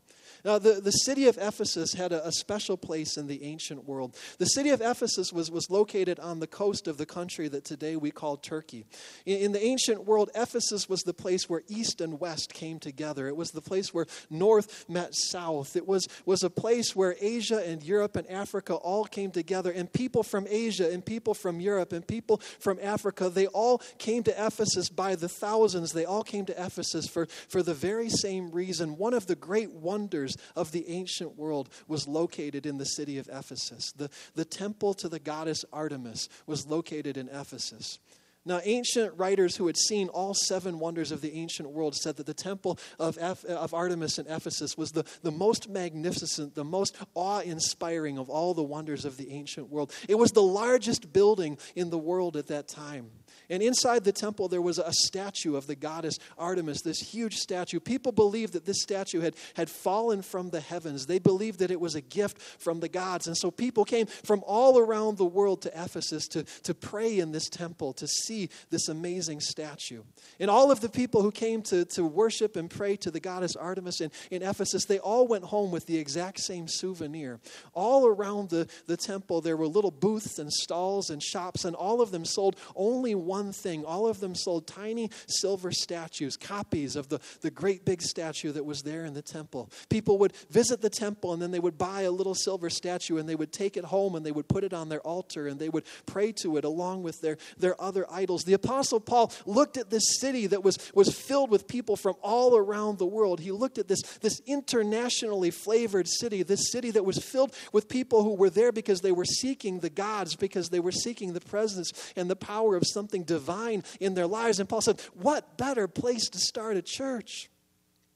Now, 0.45 0.59
the, 0.59 0.75
the 0.75 0.91
city 0.91 1.29
of 1.29 1.39
Ephesus 1.39 1.93
had 1.93 2.13
a, 2.13 2.27
a, 2.27 2.33
special 2.33 2.77
place 2.77 3.17
in 3.17 3.27
the 3.27 3.43
ancient 3.45 3.87
world. 3.87 4.17
The 4.39 4.47
city 4.47 4.71
of 4.71 4.81
Ephesus 4.81 5.33
was, 5.33 5.51
was 5.51 5.69
located 5.69 6.19
on 6.19 6.41
the 6.41 6.47
coast 6.47 6.89
of 6.89 6.97
the 6.97 7.07
country 7.07 7.49
that 7.49 7.65
today 7.65 7.97
we 7.97 8.11
call 8.11 8.37
Turkey. 8.37 8.87
In, 9.27 9.39
in 9.39 9.53
the 9.53 9.63
ancient 9.63 10.05
world, 10.05 10.31
Ephesus 10.35 10.89
was 10.89 11.03
the 11.03 11.13
place 11.13 11.49
where 11.49 11.63
east 11.69 12.01
and 12.01 12.19
west 12.19 12.55
came 12.55 12.79
together. 12.79 13.29
It 13.29 13.37
was 13.37 13.51
the 13.51 13.61
place 13.61 13.93
where 13.93 14.07
north 14.31 14.89
met 14.89 15.15
south. 15.15 15.77
It 15.77 15.87
was, 15.87 16.09
was 16.25 16.43
a 16.43 16.51
place 16.51 16.97
where 16.97 17.17
Asia 17.21 17.63
and 17.67 17.83
Europe 17.83 18.17
and 18.17 18.29
Africa 18.31 18.75
all 18.75 19.05
came 19.05 19.31
together. 19.31 19.71
And 19.71 19.93
people 19.93 20.23
from 20.23 20.47
Asia 20.49 20.91
and 20.91 21.05
people 21.05 21.35
from 21.35 21.61
Europe 21.61 21.93
and 21.93 22.07
people 22.07 22.39
from 22.59 22.79
Africa, 22.83 23.29
they 23.29 23.47
all 23.49 23.79
came 23.99 24.23
to 24.23 24.47
Ephesus 24.47 24.89
by 24.89 25.15
the 25.17 25.29
thousands. 25.29 25.93
They 25.93 26.05
all 26.05 26.23
came 26.23 26.47
to 26.47 26.65
Ephesus 26.65 27.07
for, 27.07 27.27
for 27.49 27.63
the 27.63 27.75
very 27.75 28.09
same 28.09 28.51
reason. 28.51 28.97
One 28.97 29.15
of 29.15 29.27
the 29.27 29.37
great 29.37 29.73
wonders 29.73 30.30
of 30.57 30.73
the 30.73 30.89
ancient 30.89 31.37
world 31.37 31.69
was 31.89 32.09
located 32.09 32.67
in 32.67 32.79
the 32.79 32.85
city 32.85 33.19
of 33.19 33.29
Ephesus. 33.33 33.93
The, 33.93 34.11
the 34.35 34.45
temple 34.45 34.95
to 34.95 35.09
the 35.09 35.19
goddess 35.19 35.65
Artemis 35.73 36.29
was 36.47 36.67
located 36.67 37.17
in 37.17 37.29
Ephesus. 37.29 37.99
Now, 38.47 38.61
ancient 38.65 39.19
writers 39.19 39.57
who 39.57 39.67
had 39.67 39.77
seen 39.77 40.09
all 40.09 40.33
seven 40.33 40.79
wonders 40.79 41.13
of 41.13 41.21
the 41.21 41.35
ancient 41.35 41.69
world 41.71 41.95
said 41.95 42.17
that 42.17 42.25
the 42.25 42.33
temple 42.33 42.79
of, 42.99 43.19
of 43.19 43.75
Artemis 43.75 44.19
in 44.19 44.27
Ephesus 44.27 44.79
was 44.79 44.93
the, 44.93 45.05
the 45.23 45.31
most 45.31 45.69
magnificent, 45.69 46.55
the 46.55 46.65
most 46.65 46.97
awe 47.15 47.41
inspiring 47.41 48.17
of 48.17 48.31
all 48.31 48.55
the 48.55 48.63
wonders 48.63 49.05
of 49.05 49.19
the 49.19 49.31
ancient 49.33 49.69
world. 49.69 49.93
It 50.09 50.15
was 50.15 50.33
the 50.33 50.43
largest 50.43 51.13
building 51.13 51.59
in 51.77 51.91
the 51.91 51.99
world 51.99 52.35
at 52.37 52.47
that 52.47 52.67
time. 52.67 53.11
And 53.51 53.65
inside 53.65 54.05
the 54.05 54.13
temple, 54.13 54.49
there 54.49 54.63
was 54.63 54.79
a 54.79 54.93
statue 54.93 55.57
of 55.57 55.67
the 55.67 55.75
goddess 55.75 56.19
Artemis, 56.39 56.83
this 56.83 57.01
huge 57.01 57.35
statue. 57.35 57.81
People 57.81 58.13
believed 58.13 58.53
that 58.53 58.65
this 58.65 58.81
statue 58.81 59.21
had, 59.21 59.35
had 59.55 59.69
fallen 59.69 60.23
from 60.23 60.51
the 60.51 60.61
heavens. 60.61 61.07
They 61.07 61.19
believed 61.19 61.59
that 61.59 61.73
it 61.73 61.81
was 61.81 61.97
a 61.97 62.01
gift 62.01 62.41
from 62.41 62.79
the 62.79 62.89
gods. 62.89 63.27
And 63.27 63.37
so 63.37 63.51
people 63.51 63.85
came 63.85 64.07
from 64.07 64.45
all 64.47 64.79
around 64.79 65.19
the 65.19 65.25
world 65.25 65.63
to 65.63 65.69
Ephesus 65.75 66.29
to, 66.29 66.45
to 66.63 66.75
pray 66.75 67.19
in 67.19 67.33
this 67.33 67.49
temple, 67.49 67.93
to 67.95 68.07
see 68.07 68.49
this 68.71 68.89
amazing 68.89 69.41
statue. 69.41 70.05
And 70.39 70.49
all 70.49 70.71
of 70.71 70.81
the 70.81 70.89
people 70.89 71.23
who 71.23 71.33
came 71.33 71.63
to, 71.63 71.85
to 71.87 72.05
worship 72.05 72.55
and 72.55 72.71
pray 72.71 72.97
to 72.99 73.11
the 73.11 73.21
goddess 73.21 73.57
Artemis 73.57 74.01
in, 74.01 74.13
in 74.31 74.43
Ephesus, 74.43 74.85
they 74.85 75.01
all 75.01 75.27
went 75.27 75.45
home 75.45 75.73
with 75.73 75.87
the 75.87 75.99
exact 75.99 76.39
same 76.39 76.69
souvenir. 76.69 77.41
All 77.73 78.07
around 78.07 78.51
the, 78.51 78.69
the 78.87 78.97
temple, 78.97 79.41
there 79.41 79.57
were 79.57 79.67
little 79.67 79.91
booths 79.91 80.39
and 80.39 80.53
stalls 80.53 81.11
and 81.11 81.21
shops, 81.21 81.65
and 81.65 81.75
all 81.75 82.01
of 82.01 82.13
them 82.13 82.25
sold 82.25 82.55
only 82.77 83.17
one 83.17 83.40
one 83.41 83.53
thing. 83.53 83.85
All 83.87 84.07
of 84.07 84.21
them 84.21 84.35
sold 84.35 84.67
tiny 84.67 85.11
silver 85.27 85.73
statues, 85.73 86.37
copies 86.37 86.95
of 86.95 87.09
the, 87.09 87.21
the 87.41 87.51
great 87.51 87.87
big 87.87 88.03
statue 88.03 88.53
that 88.53 88.65
was 88.65 88.83
there 88.83 89.07
in 89.07 89.15
the 89.15 89.23
temple. 89.23 89.71
People 89.89 90.19
would 90.19 90.35
visit 90.51 90.83
the 90.83 90.91
temple 90.91 91.33
and 91.33 91.41
then 91.41 91.51
they 91.51 91.59
would 91.59 91.79
buy 91.79 92.03
a 92.03 92.11
little 92.11 92.35
silver 92.35 92.69
statue 92.69 93.17
and 93.17 93.27
they 93.27 93.35
would 93.35 93.51
take 93.51 93.79
it 93.79 93.85
home 93.85 94.15
and 94.15 94.27
they 94.27 94.33
would 94.33 94.47
put 94.47 94.63
it 94.63 94.75
on 94.75 94.91
their 94.91 95.01
altar 95.01 95.47
and 95.47 95.59
they 95.59 95.71
would 95.71 95.85
pray 96.05 96.33
to 96.33 96.59
it 96.59 96.65
along 96.65 97.03
with 97.03 97.23
their, 97.23 97.39
their 97.57 97.81
other 97.81 98.05
idols. 98.13 98.43
The 98.43 98.53
Apostle 98.53 99.01
Paul 99.01 99.33
looked 99.47 99.79
at 99.79 99.89
this 99.89 100.21
city 100.21 100.47
that 100.49 100.63
was, 100.63 100.77
was 100.95 101.15
filled 101.15 101.51
with 101.51 101.67
people 101.67 101.97
from 101.97 102.17
all 102.21 102.55
around 102.57 102.99
the 102.99 103.07
world. 103.07 103.41
He 103.41 103.53
looked 103.53 103.79
at 103.79 103.89
this, 103.89 104.03
this 104.21 104.43
internationally 104.47 105.51
flavored 105.51 106.09
city, 106.09 106.43
this 106.43 106.71
city 106.71 106.91
that 106.91 107.07
was 107.07 107.19
filled 107.19 107.55
with 107.73 107.89
people 107.89 108.23
who 108.23 108.35
were 108.35 108.51
there 108.51 108.71
because 108.71 109.01
they 109.01 109.13
were 109.13 109.25
seeking 109.25 109.81
the 109.81 109.89
gods, 109.89 110.37
because 110.37 110.69
they 110.69 110.81
were 110.81 110.93
seeking 110.93 111.33
the 111.33 111.41
presence 111.41 112.13
and 112.17 112.29
the 112.29 112.37
power 112.37 112.77
of 112.77 112.83
something 112.87 113.25
divine 113.31 113.85
in 114.01 114.15
their 114.15 114.27
lives. 114.27 114.59
And 114.59 114.69
Paul 114.69 114.81
said, 114.81 115.01
What 115.15 115.57
better 115.57 115.87
place 115.87 116.29
to 116.31 116.39
start 116.39 116.77
a 116.77 116.83
church? 116.83 117.49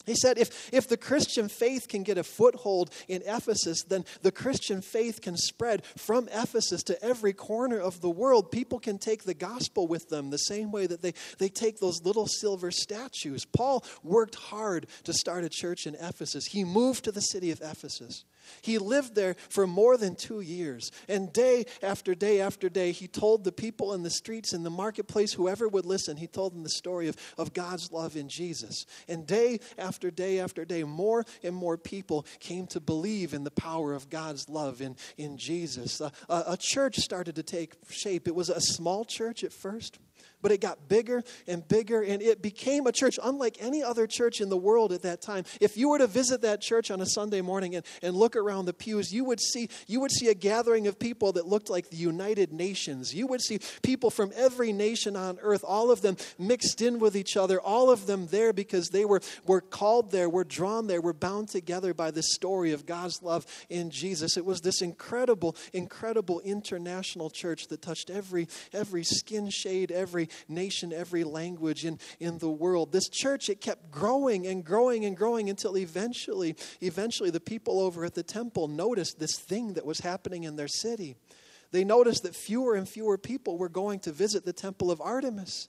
He 0.06 0.14
said, 0.14 0.36
if, 0.36 0.72
if 0.72 0.86
the 0.86 0.98
Christian 0.98 1.48
faith 1.48 1.88
can 1.88 2.02
get 2.02 2.18
a 2.18 2.24
foothold 2.24 2.90
in 3.08 3.22
Ephesus, 3.24 3.84
then 3.84 4.04
the 4.20 4.32
Christian 4.32 4.82
faith 4.82 5.22
can 5.22 5.36
spread 5.36 5.84
from 5.96 6.28
Ephesus 6.28 6.82
to 6.84 7.02
every 7.02 7.32
corner 7.32 7.78
of 7.78 8.02
the 8.02 8.10
world. 8.10 8.50
People 8.50 8.78
can 8.78 8.98
take 8.98 9.24
the 9.24 9.32
gospel 9.32 9.86
with 9.86 10.10
them 10.10 10.28
the 10.28 10.36
same 10.36 10.70
way 10.70 10.86
that 10.86 11.00
they, 11.00 11.14
they 11.38 11.48
take 11.48 11.78
those 11.78 12.02
little 12.02 12.26
silver 12.26 12.70
statues. 12.70 13.46
Paul 13.46 13.82
worked 14.02 14.34
hard 14.34 14.88
to 15.04 15.14
start 15.14 15.44
a 15.44 15.48
church 15.48 15.86
in 15.86 15.94
Ephesus. 15.94 16.44
He 16.44 16.64
moved 16.64 17.04
to 17.04 17.12
the 17.12 17.22
city 17.22 17.50
of 17.50 17.62
Ephesus. 17.62 18.24
He 18.62 18.78
lived 18.78 19.14
there 19.14 19.36
for 19.48 19.66
more 19.66 19.96
than 19.96 20.14
two 20.14 20.40
years. 20.40 20.90
And 21.08 21.32
day 21.32 21.66
after 21.82 22.14
day 22.14 22.40
after 22.40 22.68
day, 22.68 22.92
he 22.92 23.08
told 23.08 23.44
the 23.44 23.52
people 23.52 23.94
in 23.94 24.02
the 24.02 24.10
streets, 24.10 24.52
in 24.52 24.62
the 24.62 24.70
marketplace, 24.70 25.32
whoever 25.32 25.68
would 25.68 25.86
listen, 25.86 26.16
he 26.16 26.26
told 26.26 26.54
them 26.54 26.62
the 26.62 26.70
story 26.70 27.08
of, 27.08 27.16
of 27.38 27.52
God's 27.52 27.92
love 27.92 28.16
in 28.16 28.28
Jesus. 28.28 28.86
And 29.08 29.26
day 29.26 29.60
after 29.78 30.10
day 30.10 30.40
after 30.40 30.64
day, 30.64 30.84
more 30.84 31.24
and 31.42 31.54
more 31.54 31.76
people 31.76 32.26
came 32.40 32.66
to 32.68 32.80
believe 32.80 33.34
in 33.34 33.44
the 33.44 33.50
power 33.50 33.92
of 33.92 34.10
God's 34.10 34.48
love 34.48 34.80
in, 34.80 34.96
in 35.16 35.36
Jesus. 35.36 36.00
a, 36.00 36.12
a 36.28 36.56
church 36.58 36.96
started 36.96 37.36
to 37.36 37.42
take 37.42 37.74
shape. 37.90 38.28
It 38.28 38.34
was 38.34 38.48
a 38.48 38.60
small 38.60 39.04
church 39.04 39.44
at 39.44 39.52
first 39.52 39.98
but 40.44 40.52
it 40.52 40.60
got 40.60 40.88
bigger 40.88 41.24
and 41.48 41.66
bigger, 41.66 42.02
and 42.02 42.20
it 42.20 42.42
became 42.42 42.86
a 42.86 42.92
church 42.92 43.18
unlike 43.22 43.56
any 43.60 43.82
other 43.82 44.06
church 44.06 44.42
in 44.42 44.50
the 44.50 44.56
world 44.58 44.92
at 44.92 45.00
that 45.02 45.22
time. 45.22 45.44
If 45.58 45.78
you 45.78 45.88
were 45.88 45.98
to 45.98 46.06
visit 46.06 46.42
that 46.42 46.60
church 46.60 46.90
on 46.90 47.00
a 47.00 47.06
Sunday 47.06 47.40
morning 47.40 47.74
and, 47.76 47.84
and 48.02 48.14
look 48.14 48.36
around 48.36 48.66
the 48.66 48.74
pews, 48.74 49.10
you 49.10 49.24
would 49.24 49.40
see 49.40 49.70
you 49.86 50.00
would 50.00 50.12
see 50.12 50.28
a 50.28 50.34
gathering 50.34 50.86
of 50.86 50.98
people 50.98 51.32
that 51.32 51.46
looked 51.46 51.70
like 51.70 51.88
the 51.88 51.96
United 51.96 52.52
Nations. 52.52 53.14
You 53.14 53.26
would 53.26 53.40
see 53.40 53.58
people 53.82 54.10
from 54.10 54.32
every 54.36 54.72
nation 54.72 55.16
on 55.16 55.38
earth, 55.40 55.64
all 55.66 55.90
of 55.90 56.02
them 56.02 56.16
mixed 56.38 56.82
in 56.82 56.98
with 56.98 57.16
each 57.16 57.36
other, 57.36 57.58
all 57.58 57.90
of 57.90 58.06
them 58.06 58.26
there 58.26 58.52
because 58.52 58.88
they 58.88 59.06
were, 59.06 59.22
were 59.46 59.60
called 59.62 60.10
there, 60.10 60.28
were 60.28 60.44
drawn 60.44 60.86
there, 60.86 61.00
were 61.00 61.12
bound 61.12 61.48
together 61.48 61.94
by 61.94 62.10
the 62.10 62.22
story 62.22 62.72
of 62.72 62.86
God's 62.86 63.22
love 63.22 63.46
in 63.70 63.90
Jesus. 63.90 64.36
It 64.36 64.44
was 64.44 64.60
this 64.60 64.82
incredible, 64.82 65.56
incredible 65.72 66.40
international 66.40 67.30
church 67.30 67.68
that 67.68 67.80
touched 67.82 68.10
every 68.10 68.46
every 68.72 69.04
skin 69.04 69.48
shade, 69.50 69.90
every 69.90 70.13
nation, 70.48 70.92
every 70.92 71.24
language 71.24 71.84
in, 71.84 71.98
in 72.20 72.38
the 72.38 72.50
world. 72.50 72.92
This 72.92 73.08
church, 73.08 73.48
it 73.48 73.60
kept 73.60 73.90
growing 73.90 74.46
and 74.46 74.64
growing 74.64 75.04
and 75.04 75.16
growing 75.16 75.50
until 75.50 75.76
eventually, 75.76 76.56
eventually 76.80 77.30
the 77.30 77.40
people 77.40 77.80
over 77.80 78.04
at 78.04 78.14
the 78.14 78.22
temple 78.22 78.68
noticed 78.68 79.18
this 79.18 79.38
thing 79.38 79.74
that 79.74 79.86
was 79.86 80.00
happening 80.00 80.44
in 80.44 80.56
their 80.56 80.68
city. 80.68 81.16
They 81.70 81.84
noticed 81.84 82.22
that 82.22 82.36
fewer 82.36 82.74
and 82.74 82.88
fewer 82.88 83.18
people 83.18 83.58
were 83.58 83.68
going 83.68 83.98
to 84.00 84.12
visit 84.12 84.44
the 84.44 84.52
temple 84.52 84.90
of 84.90 85.00
Artemis. 85.00 85.68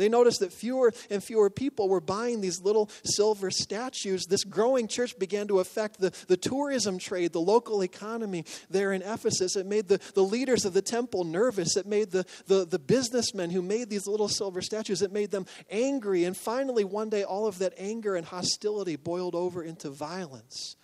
They 0.00 0.08
noticed 0.08 0.40
that 0.40 0.50
fewer 0.50 0.94
and 1.10 1.22
fewer 1.22 1.50
people 1.50 1.90
were 1.90 2.00
buying 2.00 2.40
these 2.40 2.62
little 2.62 2.88
silver 3.04 3.50
statues. 3.50 4.24
This 4.24 4.44
growing 4.44 4.88
church 4.88 5.18
began 5.18 5.46
to 5.48 5.60
affect 5.60 6.00
the, 6.00 6.10
the 6.26 6.38
tourism 6.38 6.98
trade, 6.98 7.34
the 7.34 7.40
local 7.40 7.82
economy 7.82 8.46
there 8.70 8.94
in 8.94 9.02
Ephesus. 9.02 9.56
It 9.56 9.66
made 9.66 9.88
the, 9.88 10.00
the 10.14 10.22
leaders 10.22 10.64
of 10.64 10.72
the 10.72 10.80
temple 10.80 11.24
nervous. 11.24 11.76
It 11.76 11.84
made 11.84 12.12
the, 12.12 12.24
the, 12.46 12.64
the 12.64 12.78
businessmen 12.78 13.50
who 13.50 13.60
made 13.60 13.90
these 13.90 14.06
little 14.06 14.28
silver 14.28 14.62
statues, 14.62 15.02
it 15.02 15.12
made 15.12 15.30
them 15.32 15.44
angry. 15.70 16.24
And 16.24 16.34
finally, 16.34 16.84
one 16.84 17.10
day, 17.10 17.22
all 17.22 17.46
of 17.46 17.58
that 17.58 17.74
anger 17.76 18.16
and 18.16 18.24
hostility 18.24 18.96
boiled 18.96 19.34
over 19.34 19.62
into 19.62 19.90
violence. 19.90 20.76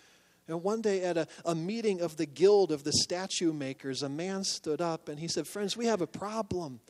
And 0.47 0.63
one 0.63 0.83
day 0.83 1.03
at 1.05 1.17
a, 1.17 1.27
a 1.47 1.55
meeting 1.55 2.03
of 2.03 2.19
the 2.19 2.27
guild 2.27 2.71
of 2.71 2.85
the 2.85 2.93
statue 2.93 3.55
makers, 3.55 4.03
a 4.03 4.11
man 4.11 4.45
stood 4.45 4.83
up 4.83 5.09
and 5.09 5.19
he 5.19 5.27
said, 5.27 5.47
Friends, 5.47 5.75
we 5.75 5.87
have 5.87 6.03
a 6.03 6.07
problem. 6.07 6.81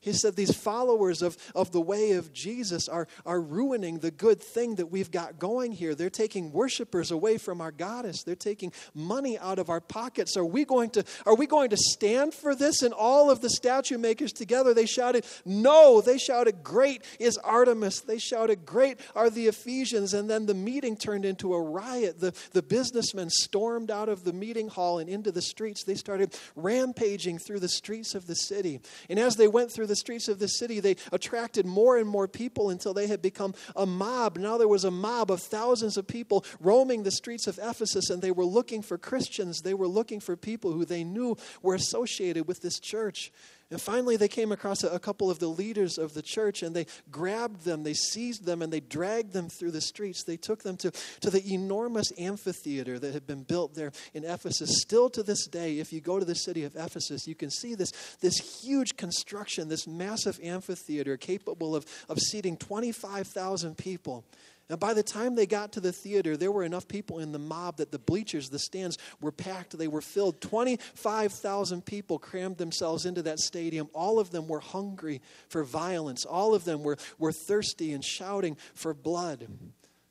He 0.00 0.14
said 0.14 0.34
these 0.34 0.56
followers 0.56 1.20
of, 1.20 1.36
of 1.54 1.72
the 1.72 1.80
way 1.80 2.12
of 2.12 2.32
Jesus 2.32 2.88
are, 2.88 3.06
are 3.26 3.40
ruining 3.40 3.98
the 3.98 4.10
good 4.10 4.42
thing 4.42 4.76
that 4.76 4.86
we've 4.86 5.10
got 5.10 5.38
going 5.38 5.72
here. 5.72 5.94
They're 5.94 6.08
taking 6.08 6.52
worshipers 6.52 7.10
away 7.10 7.36
from 7.36 7.60
our 7.60 7.70
goddess. 7.70 8.22
They're 8.22 8.34
taking 8.34 8.72
money 8.94 9.38
out 9.38 9.58
of 9.58 9.68
our 9.68 9.80
pockets. 9.80 10.38
Are 10.38 10.44
we 10.44 10.64
going 10.64 10.88
to, 10.90 11.04
are 11.26 11.34
we 11.34 11.46
going 11.46 11.68
to 11.70 11.76
stand 11.76 12.32
for 12.32 12.54
this? 12.54 12.80
And 12.82 12.94
all 12.94 13.30
of 13.30 13.42
the 13.42 13.50
statue 13.50 13.98
makers 13.98 14.32
together, 14.32 14.72
they 14.72 14.86
shouted, 14.86 15.26
No. 15.44 16.00
They 16.00 16.16
shouted, 16.16 16.62
Great 16.62 17.04
is 17.18 17.36
Artemis. 17.36 18.00
They 18.00 18.18
shouted, 18.18 18.64
Great 18.64 18.98
are 19.14 19.28
the 19.28 19.48
Ephesians. 19.48 20.14
And 20.14 20.30
then 20.30 20.46
the 20.46 20.54
meeting 20.54 20.96
turned 20.96 21.26
into 21.26 21.52
a 21.52 21.60
riot. 21.60 22.20
The, 22.20 22.34
the 22.52 22.62
businessmen 22.62 23.28
stormed 23.28 23.90
out 23.90 24.08
of 24.08 24.24
the 24.24 24.32
meeting 24.32 24.68
hall 24.68 24.98
and 24.98 25.10
into 25.10 25.30
the 25.30 25.42
streets. 25.42 25.84
They 25.84 25.94
started 25.94 26.34
rampaging 26.56 27.38
through 27.38 27.60
the 27.60 27.68
streets 27.68 28.14
of 28.14 28.26
the 28.26 28.34
city. 28.34 28.80
And 29.10 29.18
as 29.18 29.36
they 29.36 29.46
went 29.46 29.70
through 29.70 29.89
the 29.90 29.96
streets 29.96 30.28
of 30.28 30.38
the 30.38 30.48
city, 30.48 30.80
they 30.80 30.96
attracted 31.12 31.66
more 31.66 31.98
and 31.98 32.08
more 32.08 32.26
people 32.26 32.70
until 32.70 32.94
they 32.94 33.08
had 33.08 33.20
become 33.20 33.54
a 33.76 33.84
mob. 33.84 34.38
Now 34.38 34.56
there 34.56 34.68
was 34.68 34.84
a 34.84 34.90
mob 34.90 35.30
of 35.30 35.42
thousands 35.42 35.96
of 35.96 36.06
people 36.06 36.44
roaming 36.60 37.02
the 37.02 37.10
streets 37.10 37.46
of 37.46 37.58
Ephesus, 37.58 38.08
and 38.08 38.22
they 38.22 38.30
were 38.30 38.44
looking 38.44 38.80
for 38.80 38.96
Christians. 38.96 39.60
They 39.60 39.74
were 39.74 39.88
looking 39.88 40.20
for 40.20 40.36
people 40.36 40.72
who 40.72 40.84
they 40.84 41.04
knew 41.04 41.36
were 41.60 41.74
associated 41.74 42.46
with 42.46 42.62
this 42.62 42.78
church. 42.78 43.32
And 43.70 43.80
finally, 43.80 44.16
they 44.16 44.28
came 44.28 44.50
across 44.50 44.82
a, 44.82 44.98
couple 44.98 45.30
of 45.30 45.38
the 45.38 45.48
leaders 45.48 45.96
of 45.96 46.12
the 46.12 46.22
church 46.22 46.62
and 46.62 46.74
they 46.74 46.86
grabbed 47.10 47.64
them, 47.64 47.84
they 47.84 47.94
seized 47.94 48.44
them, 48.44 48.62
and 48.62 48.72
they 48.72 48.80
dragged 48.80 49.32
them 49.32 49.48
through 49.48 49.70
the 49.70 49.80
streets. 49.80 50.24
They 50.24 50.36
took 50.36 50.62
them 50.62 50.76
to, 50.78 50.90
to 51.20 51.30
the 51.30 51.42
enormous 51.52 52.12
amphitheater 52.18 52.98
that 52.98 53.14
had 53.14 53.26
been 53.26 53.44
built 53.44 53.74
there 53.74 53.92
in 54.12 54.24
Ephesus. 54.24 54.82
Still 54.82 55.08
to 55.10 55.22
this 55.22 55.46
day, 55.46 55.78
if 55.78 55.92
you 55.92 56.00
go 56.00 56.18
to 56.18 56.24
the 56.24 56.34
city 56.34 56.64
of 56.64 56.74
Ephesus, 56.74 57.28
you 57.28 57.36
can 57.36 57.50
see 57.50 57.76
this, 57.76 57.92
this 58.20 58.62
huge 58.62 58.96
construction, 58.96 59.68
this 59.68 59.86
massive 59.86 60.40
amphitheater 60.42 61.16
capable 61.16 61.76
of, 61.76 61.86
of 62.08 62.18
seating 62.18 62.56
25,000 62.56 63.76
people. 63.76 64.24
And 64.70 64.78
by 64.78 64.94
the 64.94 65.02
time 65.02 65.34
they 65.34 65.46
got 65.46 65.72
to 65.72 65.80
the 65.80 65.90
theater, 65.90 66.36
there 66.36 66.52
were 66.52 66.62
enough 66.62 66.86
people 66.86 67.18
in 67.18 67.32
the 67.32 67.40
mob 67.40 67.78
that 67.78 67.90
the 67.90 67.98
bleachers, 67.98 68.50
the 68.50 68.58
stands 68.60 68.96
were 69.20 69.32
packed. 69.32 69.76
They 69.76 69.88
were 69.88 70.00
filled. 70.00 70.40
25,000 70.40 71.84
people 71.84 72.20
crammed 72.20 72.56
themselves 72.56 73.04
into 73.04 73.20
that 73.22 73.40
stadium. 73.40 73.90
All 73.92 74.20
of 74.20 74.30
them 74.30 74.46
were 74.46 74.60
hungry 74.60 75.22
for 75.48 75.64
violence. 75.64 76.24
All 76.24 76.54
of 76.54 76.62
them 76.62 76.84
were, 76.84 76.98
were 77.18 77.32
thirsty 77.32 77.92
and 77.92 78.04
shouting 78.04 78.56
for 78.74 78.94
blood. 78.94 79.48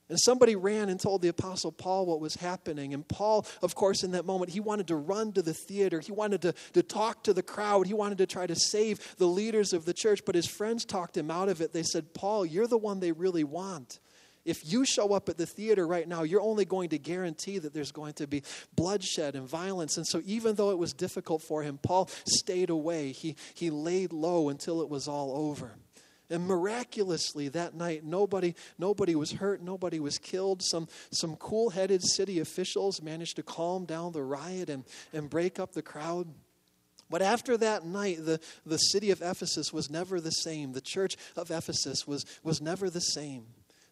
And 0.09 0.19
somebody 0.19 0.57
ran 0.57 0.89
and 0.89 0.99
told 0.99 1.21
the 1.21 1.29
Apostle 1.29 1.71
Paul 1.71 2.07
what 2.07 2.19
was 2.19 2.35
happening. 2.35 2.93
And 2.93 3.07
Paul, 3.07 3.45
of 3.61 3.75
course, 3.75 4.03
in 4.03 4.11
that 4.11 4.25
moment, 4.25 4.51
he 4.51 4.59
wanted 4.59 4.87
to 4.87 4.97
run 4.97 5.31
to 5.33 5.41
the 5.41 5.53
theater. 5.53 6.01
He 6.01 6.11
wanted 6.11 6.41
to, 6.41 6.53
to 6.73 6.83
talk 6.83 7.23
to 7.23 7.33
the 7.33 7.43
crowd. 7.43 7.87
He 7.87 7.93
wanted 7.93 8.17
to 8.17 8.25
try 8.25 8.45
to 8.45 8.55
save 8.55 9.15
the 9.15 9.27
leaders 9.27 9.71
of 9.71 9.85
the 9.85 9.93
church. 9.93 10.25
But 10.25 10.35
his 10.35 10.47
friends 10.47 10.83
talked 10.83 11.15
him 11.15 11.31
out 11.31 11.47
of 11.47 11.61
it. 11.61 11.71
They 11.71 11.83
said, 11.83 12.13
Paul, 12.13 12.45
you're 12.45 12.67
the 12.67 12.77
one 12.77 12.99
they 12.99 13.13
really 13.13 13.45
want 13.45 13.99
if 14.49 14.71
you 14.71 14.85
show 14.85 15.13
up 15.13 15.29
at 15.29 15.37
the 15.37 15.45
theater 15.45 15.85
right 15.85 16.07
now, 16.07 16.23
you're 16.23 16.41
only 16.41 16.65
going 16.65 16.89
to 16.89 16.97
guarantee 16.97 17.59
that 17.59 17.73
there's 17.73 17.91
going 17.91 18.13
to 18.13 18.27
be 18.27 18.43
bloodshed 18.75 19.35
and 19.35 19.47
violence. 19.47 19.97
And 19.97 20.07
so, 20.07 20.21
even 20.25 20.55
though 20.55 20.71
it 20.71 20.77
was 20.77 20.93
difficult 20.93 21.43
for 21.43 21.61
him, 21.61 21.77
Paul 21.77 22.09
stayed 22.25 22.69
away. 22.69 23.11
He, 23.11 23.35
he 23.53 23.69
laid 23.69 24.11
low 24.11 24.49
until 24.49 24.81
it 24.81 24.89
was 24.89 25.07
all 25.07 25.31
over. 25.35 25.75
And 26.31 26.47
miraculously 26.47 27.47
that 27.49 27.73
night, 27.73 28.03
nobody, 28.03 28.55
nobody 28.77 29.15
was 29.15 29.31
hurt, 29.31 29.61
nobody 29.61 29.99
was 29.99 30.17
killed. 30.17 30.61
Some, 30.63 30.87
some 31.11 31.35
cool 31.35 31.69
headed 31.71 32.03
city 32.03 32.39
officials 32.39 33.01
managed 33.01 33.35
to 33.37 33.43
calm 33.43 33.85
down 33.85 34.11
the 34.11 34.23
riot 34.23 34.69
and, 34.69 34.83
and 35.13 35.29
break 35.29 35.59
up 35.59 35.73
the 35.73 35.81
crowd. 35.81 36.27
But 37.09 37.23
after 37.23 37.57
that 37.57 37.85
night, 37.85 38.17
the, 38.23 38.39
the 38.65 38.77
city 38.77 39.09
of 39.09 39.21
Ephesus 39.21 39.73
was 39.73 39.89
never 39.89 40.21
the 40.21 40.31
same. 40.31 40.73
The 40.73 40.81
church 40.81 41.17
of 41.35 41.49
Ephesus 41.49 42.05
was, 42.05 42.25
was 42.43 42.61
never 42.61 42.89
the 42.89 42.99
same. 42.99 43.45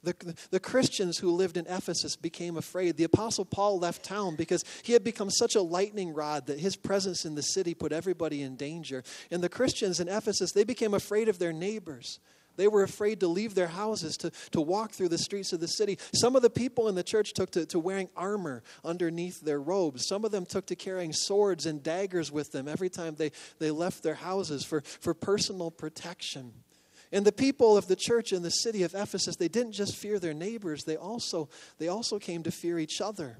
The, 0.04 0.36
the 0.52 0.60
Christians 0.60 1.18
who 1.18 1.32
lived 1.32 1.58
in 1.58 1.66
Ephesus 1.68 2.16
became 2.16 2.56
afraid. 2.56 2.98
The 2.98 3.04
Apostle 3.04 3.46
Paul 3.46 3.80
left 3.80 4.04
town 4.04 4.36
because 4.36 4.64
he 4.84 4.94
had 4.94 5.04
become 5.04 5.30
such 5.30 5.56
a 5.56 5.62
lightning 5.62 6.14
rod 6.14 6.48
that 6.48 6.60
his 6.60 6.76
presence 6.76 7.26
in 7.26 7.36
the 7.36 7.42
city 7.42 7.74
put 7.74 7.92
everybody 7.92 8.42
in 8.42 8.56
danger. 8.56 9.04
And 9.32 9.44
the 9.44 9.50
Christians 9.50 10.00
in 10.00 10.08
Ephesus, 10.08 10.52
they 10.52 10.64
became 10.64 10.94
afraid 10.94 11.30
of 11.30 11.40
their 11.40 11.54
neighbors. 11.54 12.20
They 12.58 12.68
were 12.68 12.84
afraid 12.84 13.20
to 13.22 13.28
leave 13.28 13.56
their 13.56 13.68
houses, 13.68 14.18
to, 14.18 14.32
to 14.52 14.60
walk 14.60 14.92
through 14.92 15.10
the 15.10 15.18
streets 15.18 15.54
of 15.54 15.60
the 15.60 15.68
city. 15.68 15.98
Some 16.14 16.36
of 16.36 16.42
the 16.42 16.50
people 16.50 16.88
in 16.90 16.96
the 16.96 17.04
church 17.04 17.34
took 17.34 17.52
to, 17.52 17.66
to 17.68 17.80
wearing 17.80 18.10
armor 18.18 18.64
underneath 18.84 19.42
their 19.42 19.62
robes. 19.62 20.08
Some 20.08 20.26
of 20.26 20.32
them 20.32 20.46
took 20.46 20.66
to 20.68 20.76
carrying 20.76 21.14
swords 21.14 21.66
and 21.66 21.82
daggers 21.82 22.32
with 22.32 22.52
them 22.52 22.68
every 22.68 22.90
time 22.90 23.16
they, 23.16 23.32
they 23.60 23.72
left 23.72 24.04
their 24.04 24.16
houses 24.16 24.66
for, 24.66 24.82
for 24.82 25.14
personal 25.14 25.72
protection. 25.72 26.52
And 27.12 27.26
the 27.26 27.32
people 27.32 27.78
of 27.78 27.88
the 27.88 27.96
church 27.96 28.34
in 28.34 28.44
the 28.44 28.50
city 28.50 28.84
of 28.84 28.94
Ephesus, 28.94 29.36
they 29.36 29.48
didn't 29.48 29.74
just 29.74 29.96
fear 29.96 30.20
their 30.20 30.34
neighbors, 30.34 30.84
they 30.84 30.98
also, 30.98 31.50
they 31.78 31.88
also 31.88 32.20
came 32.20 32.44
to 32.44 32.52
fear 32.52 32.80
each 32.80 33.02
other. 33.02 33.38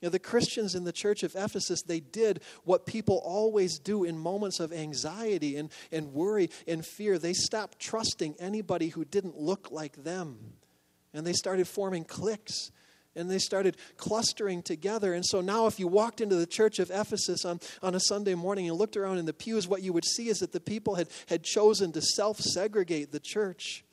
You 0.00 0.06
know, 0.06 0.10
the 0.10 0.20
Christians 0.20 0.76
in 0.76 0.84
the 0.84 0.92
church 0.92 1.24
of 1.24 1.34
Ephesus, 1.34 1.82
they 1.82 1.98
did 1.98 2.40
what 2.62 2.86
people 2.86 3.20
always 3.24 3.80
do 3.80 4.04
in 4.04 4.16
moments 4.16 4.60
of 4.60 4.72
anxiety 4.72 5.56
and, 5.56 5.70
and 5.90 6.12
worry 6.12 6.50
and 6.68 6.86
fear. 6.86 7.18
They 7.18 7.32
stopped 7.32 7.80
trusting 7.80 8.36
anybody 8.38 8.88
who 8.88 9.04
didn't 9.04 9.38
look 9.38 9.72
like 9.72 10.04
them. 10.04 10.52
And 11.12 11.26
they 11.26 11.32
started 11.32 11.66
forming 11.66 12.04
cliques 12.04 12.70
and 13.18 13.30
they 13.30 13.38
started 13.38 13.76
clustering 13.96 14.62
together. 14.62 15.12
And 15.12 15.24
so 15.24 15.40
now, 15.40 15.66
if 15.66 15.78
you 15.78 15.88
walked 15.88 16.20
into 16.20 16.36
the 16.36 16.46
church 16.46 16.78
of 16.78 16.90
Ephesus 16.90 17.44
on, 17.44 17.60
on 17.82 17.94
a 17.94 18.00
Sunday 18.00 18.34
morning 18.34 18.68
and 18.68 18.78
looked 18.78 18.96
around 18.96 19.18
in 19.18 19.26
the 19.26 19.32
pews, 19.32 19.68
what 19.68 19.82
you 19.82 19.92
would 19.92 20.04
see 20.04 20.28
is 20.28 20.38
that 20.38 20.52
the 20.52 20.60
people 20.60 20.94
had, 20.94 21.08
had 21.26 21.42
chosen 21.42 21.92
to 21.92 22.00
self 22.00 22.38
segregate 22.38 23.12
the 23.12 23.20
church. 23.20 23.84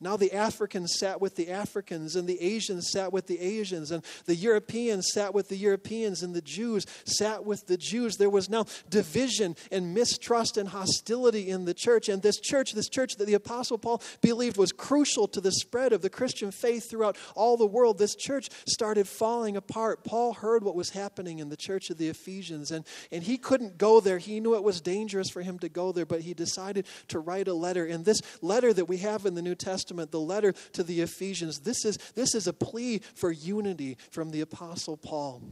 Now 0.00 0.16
the 0.16 0.32
Africans 0.32 0.94
sat 0.96 1.20
with 1.20 1.34
the 1.34 1.50
Africans, 1.50 2.14
and 2.14 2.28
the 2.28 2.40
Asians 2.40 2.90
sat 2.92 3.12
with 3.12 3.26
the 3.26 3.40
Asians, 3.40 3.90
and 3.90 4.04
the 4.26 4.36
Europeans 4.36 5.08
sat 5.12 5.34
with 5.34 5.48
the 5.48 5.56
Europeans, 5.56 6.22
and 6.22 6.34
the 6.34 6.40
Jews 6.40 6.86
sat 7.04 7.44
with 7.44 7.66
the 7.66 7.76
Jews. 7.76 8.16
There 8.16 8.30
was 8.30 8.48
now 8.48 8.66
division 8.88 9.56
and 9.72 9.94
mistrust 9.94 10.56
and 10.56 10.68
hostility 10.68 11.50
in 11.50 11.64
the 11.64 11.74
church. 11.74 12.08
And 12.08 12.22
this 12.22 12.38
church, 12.38 12.74
this 12.74 12.88
church 12.88 13.16
that 13.16 13.24
the 13.24 13.34
Apostle 13.34 13.76
Paul 13.76 14.00
believed 14.20 14.56
was 14.56 14.70
crucial 14.70 15.26
to 15.28 15.40
the 15.40 15.50
spread 15.50 15.92
of 15.92 16.00
the 16.00 16.10
Christian 16.10 16.52
faith 16.52 16.88
throughout 16.88 17.16
all 17.34 17.56
the 17.56 17.66
world, 17.66 17.98
this 17.98 18.14
church 18.14 18.50
started 18.68 19.08
falling 19.08 19.56
apart. 19.56 20.04
Paul 20.04 20.32
heard 20.32 20.62
what 20.62 20.76
was 20.76 20.90
happening 20.90 21.40
in 21.40 21.48
the 21.48 21.56
church 21.56 21.90
of 21.90 21.98
the 21.98 22.08
Ephesians, 22.08 22.70
and, 22.70 22.84
and 23.10 23.24
he 23.24 23.36
couldn't 23.36 23.78
go 23.78 23.98
there. 23.98 24.18
He 24.18 24.38
knew 24.38 24.54
it 24.54 24.62
was 24.62 24.80
dangerous 24.80 25.28
for 25.28 25.42
him 25.42 25.58
to 25.58 25.68
go 25.68 25.90
there, 25.90 26.06
but 26.06 26.20
he 26.20 26.34
decided 26.34 26.86
to 27.08 27.18
write 27.18 27.48
a 27.48 27.54
letter. 27.54 27.84
And 27.84 28.04
this 28.04 28.20
letter 28.40 28.72
that 28.72 28.84
we 28.84 28.98
have 28.98 29.26
in 29.26 29.34
the 29.34 29.42
New 29.42 29.56
Testament, 29.56 29.87
Testament, 29.88 30.10
the 30.10 30.20
letter 30.20 30.52
to 30.74 30.82
the 30.82 31.00
Ephesians, 31.00 31.60
this 31.60 31.86
is, 31.86 31.96
this 32.14 32.34
is 32.34 32.46
a 32.46 32.52
plea 32.52 32.98
for 33.14 33.32
unity 33.32 33.96
from 34.10 34.28
the 34.28 34.42
Apostle 34.42 34.98
Paul. 34.98 35.42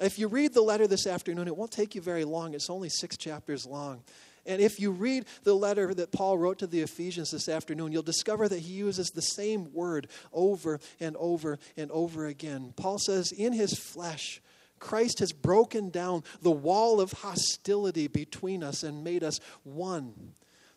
If 0.00 0.18
you 0.18 0.26
read 0.26 0.54
the 0.54 0.60
letter 0.60 0.88
this 0.88 1.06
afternoon, 1.06 1.46
it 1.46 1.56
won't 1.56 1.70
take 1.70 1.94
you 1.94 2.00
very 2.00 2.24
long. 2.24 2.52
It's 2.52 2.68
only 2.68 2.88
six 2.88 3.16
chapters 3.16 3.64
long. 3.64 4.02
And 4.44 4.60
if 4.60 4.80
you 4.80 4.90
read 4.90 5.26
the 5.44 5.54
letter 5.54 5.94
that 5.94 6.10
Paul 6.10 6.36
wrote 6.36 6.58
to 6.58 6.66
the 6.66 6.80
Ephesians 6.80 7.30
this 7.30 7.48
afternoon, 7.48 7.92
you'll 7.92 8.02
discover 8.02 8.48
that 8.48 8.58
he 8.58 8.72
uses 8.72 9.10
the 9.10 9.22
same 9.22 9.72
word 9.72 10.08
over 10.32 10.80
and 10.98 11.14
over 11.16 11.60
and 11.76 11.88
over 11.92 12.26
again. 12.26 12.74
Paul 12.76 12.98
says, 12.98 13.30
In 13.30 13.52
his 13.52 13.78
flesh, 13.78 14.42
Christ 14.80 15.20
has 15.20 15.32
broken 15.32 15.90
down 15.90 16.24
the 16.42 16.50
wall 16.50 17.00
of 17.00 17.12
hostility 17.12 18.08
between 18.08 18.64
us 18.64 18.82
and 18.82 19.04
made 19.04 19.22
us 19.22 19.38
one. 19.62 20.32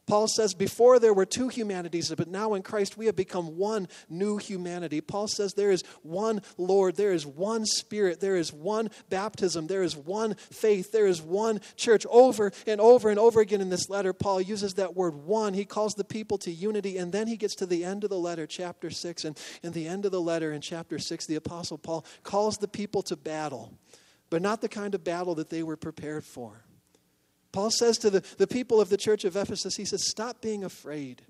Paul 0.09 0.27
says, 0.27 0.55
Before 0.55 0.97
there 0.97 1.13
were 1.13 1.27
two 1.27 1.49
humanities, 1.49 2.11
but 2.17 2.27
now 2.27 2.55
in 2.55 2.63
Christ 2.63 2.97
we 2.97 3.05
have 3.05 3.15
become 3.15 3.57
one 3.57 3.87
new 4.09 4.37
humanity. 4.37 5.01
Paul 5.01 5.27
says, 5.27 5.53
There 5.53 5.69
is 5.69 5.83
one 6.01 6.41
Lord, 6.57 6.95
there 6.95 7.13
is 7.13 7.27
one 7.27 7.63
Spirit, 7.67 8.19
there 8.19 8.35
is 8.35 8.51
one 8.51 8.89
baptism, 9.09 9.67
there 9.67 9.83
is 9.83 9.95
one 9.95 10.33
faith, 10.33 10.91
there 10.91 11.05
is 11.05 11.21
one 11.21 11.61
church. 11.75 12.07
Over 12.09 12.51
and 12.65 12.81
over 12.81 13.11
and 13.11 13.19
over 13.19 13.39
again 13.39 13.61
in 13.61 13.69
this 13.69 13.87
letter, 13.87 14.11
Paul 14.11 14.41
uses 14.41 14.73
that 14.73 14.95
word 14.95 15.13
one. 15.13 15.53
He 15.53 15.63
calls 15.63 15.93
the 15.93 16.03
people 16.03 16.39
to 16.39 16.51
unity, 16.51 16.97
and 16.97 17.11
then 17.11 17.27
he 17.27 17.37
gets 17.37 17.53
to 17.57 17.67
the 17.67 17.85
end 17.85 18.03
of 18.03 18.09
the 18.09 18.17
letter, 18.17 18.47
chapter 18.47 18.89
6. 18.89 19.25
And 19.25 19.37
in 19.61 19.73
the 19.73 19.87
end 19.87 20.05
of 20.05 20.11
the 20.11 20.19
letter, 20.19 20.51
in 20.51 20.61
chapter 20.61 20.97
6, 20.97 21.27
the 21.27 21.35
Apostle 21.35 21.77
Paul 21.77 22.03
calls 22.23 22.57
the 22.57 22.67
people 22.67 23.03
to 23.03 23.15
battle, 23.15 23.77
but 24.31 24.41
not 24.41 24.61
the 24.61 24.69
kind 24.69 24.95
of 24.95 25.03
battle 25.03 25.35
that 25.35 25.51
they 25.51 25.61
were 25.61 25.77
prepared 25.77 26.25
for. 26.25 26.63
Paul 27.51 27.71
says 27.71 27.97
to 27.99 28.09
the, 28.09 28.23
the 28.37 28.47
people 28.47 28.79
of 28.79 28.89
the 28.89 28.97
church 28.97 29.25
of 29.25 29.35
Ephesus, 29.35 29.75
he 29.75 29.85
says, 29.85 30.07
Stop 30.07 30.41
being 30.41 30.63
afraid. 30.63 31.23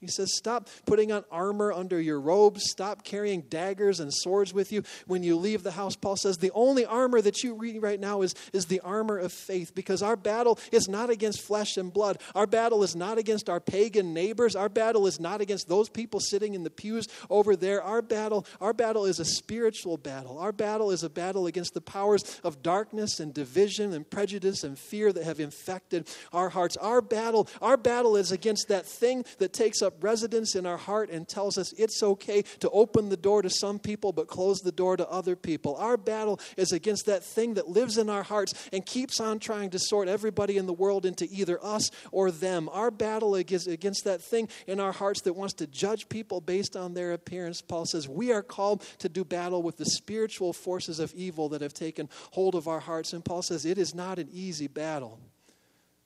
He 0.00 0.06
says, 0.06 0.34
Stop 0.34 0.68
putting 0.86 1.12
on 1.12 1.24
armor 1.30 1.72
under 1.72 2.00
your 2.00 2.20
robes. 2.20 2.62
Stop 2.70 3.04
carrying 3.04 3.42
daggers 3.42 4.00
and 4.00 4.12
swords 4.12 4.54
with 4.54 4.72
you 4.72 4.82
when 5.06 5.22
you 5.22 5.36
leave 5.36 5.62
the 5.62 5.72
house. 5.72 5.94
Paul 5.94 6.16
says, 6.16 6.38
The 6.38 6.50
only 6.52 6.86
armor 6.86 7.20
that 7.20 7.42
you 7.42 7.54
read 7.54 7.82
right 7.82 8.00
now 8.00 8.22
is, 8.22 8.34
is 8.54 8.64
the 8.64 8.80
armor 8.80 9.18
of 9.18 9.30
faith 9.30 9.74
because 9.74 10.02
our 10.02 10.16
battle 10.16 10.58
is 10.72 10.88
not 10.88 11.10
against 11.10 11.42
flesh 11.42 11.76
and 11.76 11.92
blood. 11.92 12.18
Our 12.34 12.46
battle 12.46 12.82
is 12.82 12.96
not 12.96 13.18
against 13.18 13.50
our 13.50 13.60
pagan 13.60 14.14
neighbors. 14.14 14.56
Our 14.56 14.70
battle 14.70 15.06
is 15.06 15.20
not 15.20 15.42
against 15.42 15.68
those 15.68 15.90
people 15.90 16.18
sitting 16.18 16.54
in 16.54 16.62
the 16.62 16.70
pews 16.70 17.06
over 17.28 17.54
there. 17.54 17.82
Our 17.82 18.00
battle, 18.00 18.46
our 18.58 18.72
battle 18.72 19.04
is 19.04 19.20
a 19.20 19.24
spiritual 19.26 19.98
battle. 19.98 20.38
Our 20.38 20.52
battle 20.52 20.92
is 20.92 21.02
a 21.02 21.10
battle 21.10 21.46
against 21.46 21.74
the 21.74 21.82
powers 21.82 22.40
of 22.42 22.62
darkness 22.62 23.20
and 23.20 23.34
division 23.34 23.92
and 23.92 24.08
prejudice 24.08 24.64
and 24.64 24.78
fear 24.78 25.12
that 25.12 25.24
have 25.24 25.40
infected 25.40 26.08
our 26.32 26.48
hearts. 26.48 26.78
Our 26.78 27.02
battle, 27.02 27.48
our 27.60 27.76
battle 27.76 28.16
is 28.16 28.32
against 28.32 28.68
that 28.68 28.86
thing 28.86 29.26
that 29.38 29.52
takes 29.52 29.82
up 29.82 29.89
up 29.90 30.04
residence 30.04 30.54
in 30.54 30.66
our 30.66 30.76
heart 30.76 31.10
and 31.10 31.26
tells 31.26 31.58
us 31.58 31.72
it's 31.72 32.02
okay 32.02 32.42
to 32.60 32.70
open 32.70 33.08
the 33.08 33.16
door 33.16 33.42
to 33.42 33.50
some 33.50 33.78
people 33.78 34.12
but 34.12 34.28
close 34.28 34.60
the 34.60 34.70
door 34.70 34.96
to 34.96 35.08
other 35.08 35.34
people. 35.34 35.74
Our 35.76 35.96
battle 35.96 36.38
is 36.56 36.70
against 36.70 37.06
that 37.06 37.24
thing 37.24 37.54
that 37.54 37.68
lives 37.68 37.98
in 37.98 38.08
our 38.08 38.22
hearts 38.22 38.54
and 38.72 38.86
keeps 38.86 39.20
on 39.20 39.40
trying 39.40 39.70
to 39.70 39.78
sort 39.78 40.06
everybody 40.06 40.56
in 40.56 40.66
the 40.66 40.72
world 40.72 41.04
into 41.04 41.26
either 41.30 41.58
us 41.64 41.90
or 42.12 42.30
them. 42.30 42.68
Our 42.72 42.90
battle 42.90 43.34
is 43.34 43.66
against 43.66 44.04
that 44.04 44.22
thing 44.22 44.48
in 44.68 44.78
our 44.78 44.92
hearts 44.92 45.22
that 45.22 45.32
wants 45.32 45.54
to 45.54 45.66
judge 45.66 46.08
people 46.08 46.40
based 46.40 46.76
on 46.76 46.94
their 46.94 47.12
appearance. 47.12 47.60
Paul 47.60 47.86
says 47.86 48.08
we 48.08 48.32
are 48.32 48.42
called 48.42 48.82
to 48.98 49.08
do 49.08 49.24
battle 49.24 49.62
with 49.62 49.76
the 49.76 49.86
spiritual 49.86 50.52
forces 50.52 51.00
of 51.00 51.12
evil 51.14 51.48
that 51.48 51.62
have 51.62 51.74
taken 51.74 52.08
hold 52.30 52.54
of 52.54 52.68
our 52.68 52.80
hearts. 52.80 53.12
And 53.12 53.24
Paul 53.24 53.42
says 53.42 53.64
it 53.64 53.78
is 53.78 53.94
not 53.94 54.20
an 54.20 54.28
easy 54.32 54.68
battle 54.68 55.18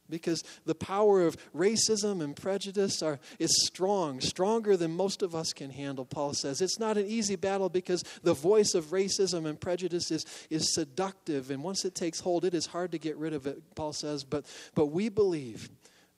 because 0.09 0.43
the 0.65 0.75
power 0.75 1.23
of 1.23 1.37
racism 1.55 2.23
and 2.23 2.37
prejudice 2.37 3.03
are, 3.03 3.19
is 3.39 3.67
strong, 3.67 4.21
stronger 4.21 4.77
than 4.77 4.91
most 4.91 5.23
of 5.23 5.35
us 5.35 5.53
can 5.53 5.71
handle, 5.71 6.05
Paul 6.05 6.35
says. 6.35 6.61
It's 6.61 6.79
not 6.79 6.97
an 6.97 7.07
easy 7.07 7.37
battle 7.37 7.69
because 7.69 8.03
the 8.23 8.35
voice 8.35 8.75
of 8.75 8.87
racism 8.87 9.47
and 9.47 9.61
prejudice 9.61 10.11
is, 10.11 10.27
is 10.51 10.75
seductive, 10.75 11.51
and 11.51 11.63
once 11.63 11.85
it 11.85 11.95
takes 11.95 12.21
hold, 12.21 12.45
it 12.45 12.55
is 12.55 12.67
hard 12.67 12.93
to 12.93 12.99
get 12.99 13.17
rid 13.17 13.33
of 13.33 13.47
it, 13.47 13.63
Paul 13.75 13.93
says. 13.93 14.25
But, 14.25 14.47
but 14.75 14.87
we 14.87 15.09
believe 15.09 15.71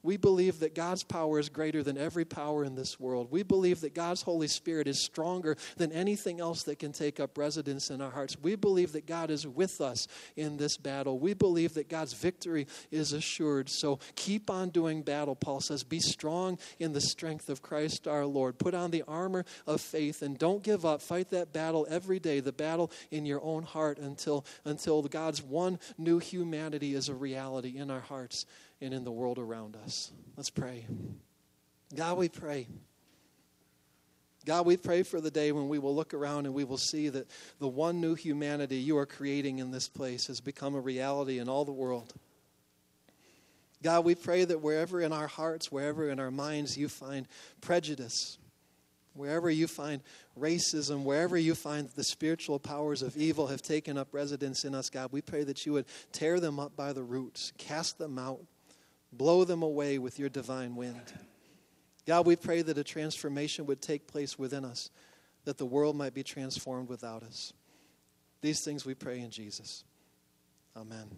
we 0.07 0.16
believe 0.16 0.61
that 0.61 0.75
God's 0.75 1.03
power 1.03 1.40
is 1.40 1.49
greater 1.49 1.83
than 1.83 1.99
every 1.99 2.25
power 2.25 2.64
in 2.64 2.77
this 2.77 3.01
world. 3.01 3.27
We 3.33 3.42
believe 3.42 3.81
that 3.81 3.92
God's 3.92 4.23
Holy 4.23 4.47
Spirit 4.47 4.87
is 4.87 5.05
stronger 5.05 5.57
than 5.77 5.90
anything 5.90 6.40
else 6.40 6.62
that 6.62 6.79
can 6.79 6.92
take 6.92 7.19
up 7.19 7.37
residence 7.37 7.90
in 7.90 8.01
our 8.01 8.12
hearts. 8.12 8.37
We 8.40 8.55
believe 8.55 8.92
that 8.92 9.07
God 9.07 9.31
is 9.31 9.49
with 9.49 9.81
us 9.81 10.07
in 10.37 10.59
this 10.59 10.77
battle. 10.77 11.19
We 11.19 11.35
believe 11.35 11.75
that 11.75 11.88
God's 11.88 12.12
victory 12.12 12.69
is 12.92 13.12
assured. 13.12 13.69
So 13.69 13.99
keep 14.14 14.49
on 14.49 14.71
doing 14.71 15.03
battle, 15.03 15.35
Paul 15.35 15.61
says. 15.61 15.83
Be 15.83 15.99
strong 15.99 16.59
in 16.79 16.92
the 16.92 17.01
strength 17.01 17.49
of 17.49 17.61
Christ 17.61 18.07
our 18.07 18.25
Lord. 18.25 18.59
Put 18.59 18.75
on 18.75 18.92
the 18.92 19.03
armor 19.09 19.45
of 19.66 19.81
faith 19.81 20.23
and 20.23 20.38
don't 20.38 20.62
give 20.62 20.87
up. 20.87 21.03
Fight 21.03 21.31
that 21.31 21.53
battle 21.53 21.85
every 21.90 22.21
day, 22.21 22.38
the 22.38 22.53
battle 22.53 22.92
in 23.11 23.27
your 23.27 23.42
own 23.42 23.64
heart 23.64 23.99
until, 23.99 24.47
until 24.64 25.03
God's 25.03 25.42
one 25.42 25.81
new 25.99 26.21
humanity 26.21 26.95
is 26.95 27.09
a 27.09 27.14
reality 27.14 27.77
in 27.77 27.90
our 27.90 28.01
hearts 28.01 28.47
and 28.81 28.93
in 28.93 29.05
the 29.05 29.12
world 29.12 29.39
around 29.39 29.77
us. 29.77 30.12
Let's 30.37 30.51
pray. 30.51 30.87
God, 31.95 32.19
we 32.19 32.29
pray. 32.29 32.69
God, 34.45 34.65
we 34.65 34.77
pray 34.77 35.03
for 35.03 35.21
the 35.21 35.31
day 35.31 35.51
when 35.51 35.69
we 35.69 35.79
will 35.79 35.95
look 35.95 36.15
around 36.15 36.47
and 36.47 36.55
we 36.55 36.62
will 36.65 36.79
see 36.79 37.09
that 37.09 37.29
the 37.59 37.67
one 37.67 38.01
new 38.01 38.15
humanity 38.15 38.77
you 38.77 38.97
are 38.97 39.07
creating 39.07 39.59
in 39.59 39.73
this 39.73 39.89
place 39.89 40.29
has 40.29 40.41
become 40.41 40.75
a 40.77 40.81
reality 40.81 41.41
in 41.41 41.49
all 41.49 41.65
the 41.65 41.73
world. 41.73 42.15
God, 43.83 44.05
we 44.05 44.15
pray 44.15 44.45
that 44.45 44.61
wherever 44.61 45.01
in 45.01 45.12
our 45.12 45.27
hearts, 45.27 45.73
wherever 45.73 46.09
in 46.09 46.21
our 46.21 46.31
minds 46.31 46.79
you 46.79 46.89
find 46.89 47.27
prejudice, 47.61 48.39
wherever 49.15 49.51
you 49.51 49.67
find 49.67 50.01
racism, 50.39 51.03
wherever 51.03 51.37
you 51.37 51.55
find 51.55 51.89
the 51.91 52.05
spiritual 52.05 52.59
powers 52.59 53.03
of 53.03 53.17
evil 53.17 53.49
have 53.49 53.62
taken 53.62 53.99
up 53.99 54.09
residence 54.12 54.65
in 54.65 54.75
us, 54.75 54.91
God, 54.91 55.11
we 55.12 55.23
pray 55.23 55.43
that 55.45 55.67
you 55.67 55.73
would 55.73 55.87
tear 56.12 56.39
them 56.39 56.61
up 56.61 56.77
by 56.77 56.93
the 56.93 57.03
roots, 57.03 57.53
cast 57.59 57.99
them 57.99 58.19
out, 58.19 58.41
Blow 59.17 59.45
them 59.45 59.63
away 59.63 59.99
with 59.99 60.19
your 60.19 60.29
divine 60.29 60.77
wind. 60.77 61.13
God, 62.07 62.27
we 62.27 62.37
pray 62.37 62.63
that 62.63 62.79
a 62.79 62.85
transformation 62.85 63.67
would 63.67 63.83
take 63.83 64.07
place 64.07 64.39
within 64.39 64.65
us, 64.65 64.91
that 65.45 65.59
the 65.59 65.67
world 65.67 65.97
might 65.97 66.15
be 66.15 66.23
transformed 66.23 66.89
without 66.89 67.23
us. 67.23 67.53
These 68.43 68.61
things 68.61 68.85
we 68.85 68.95
pray 68.95 69.21
in 69.21 69.31
Jesus. 69.31 69.85
Amen. 70.77 71.09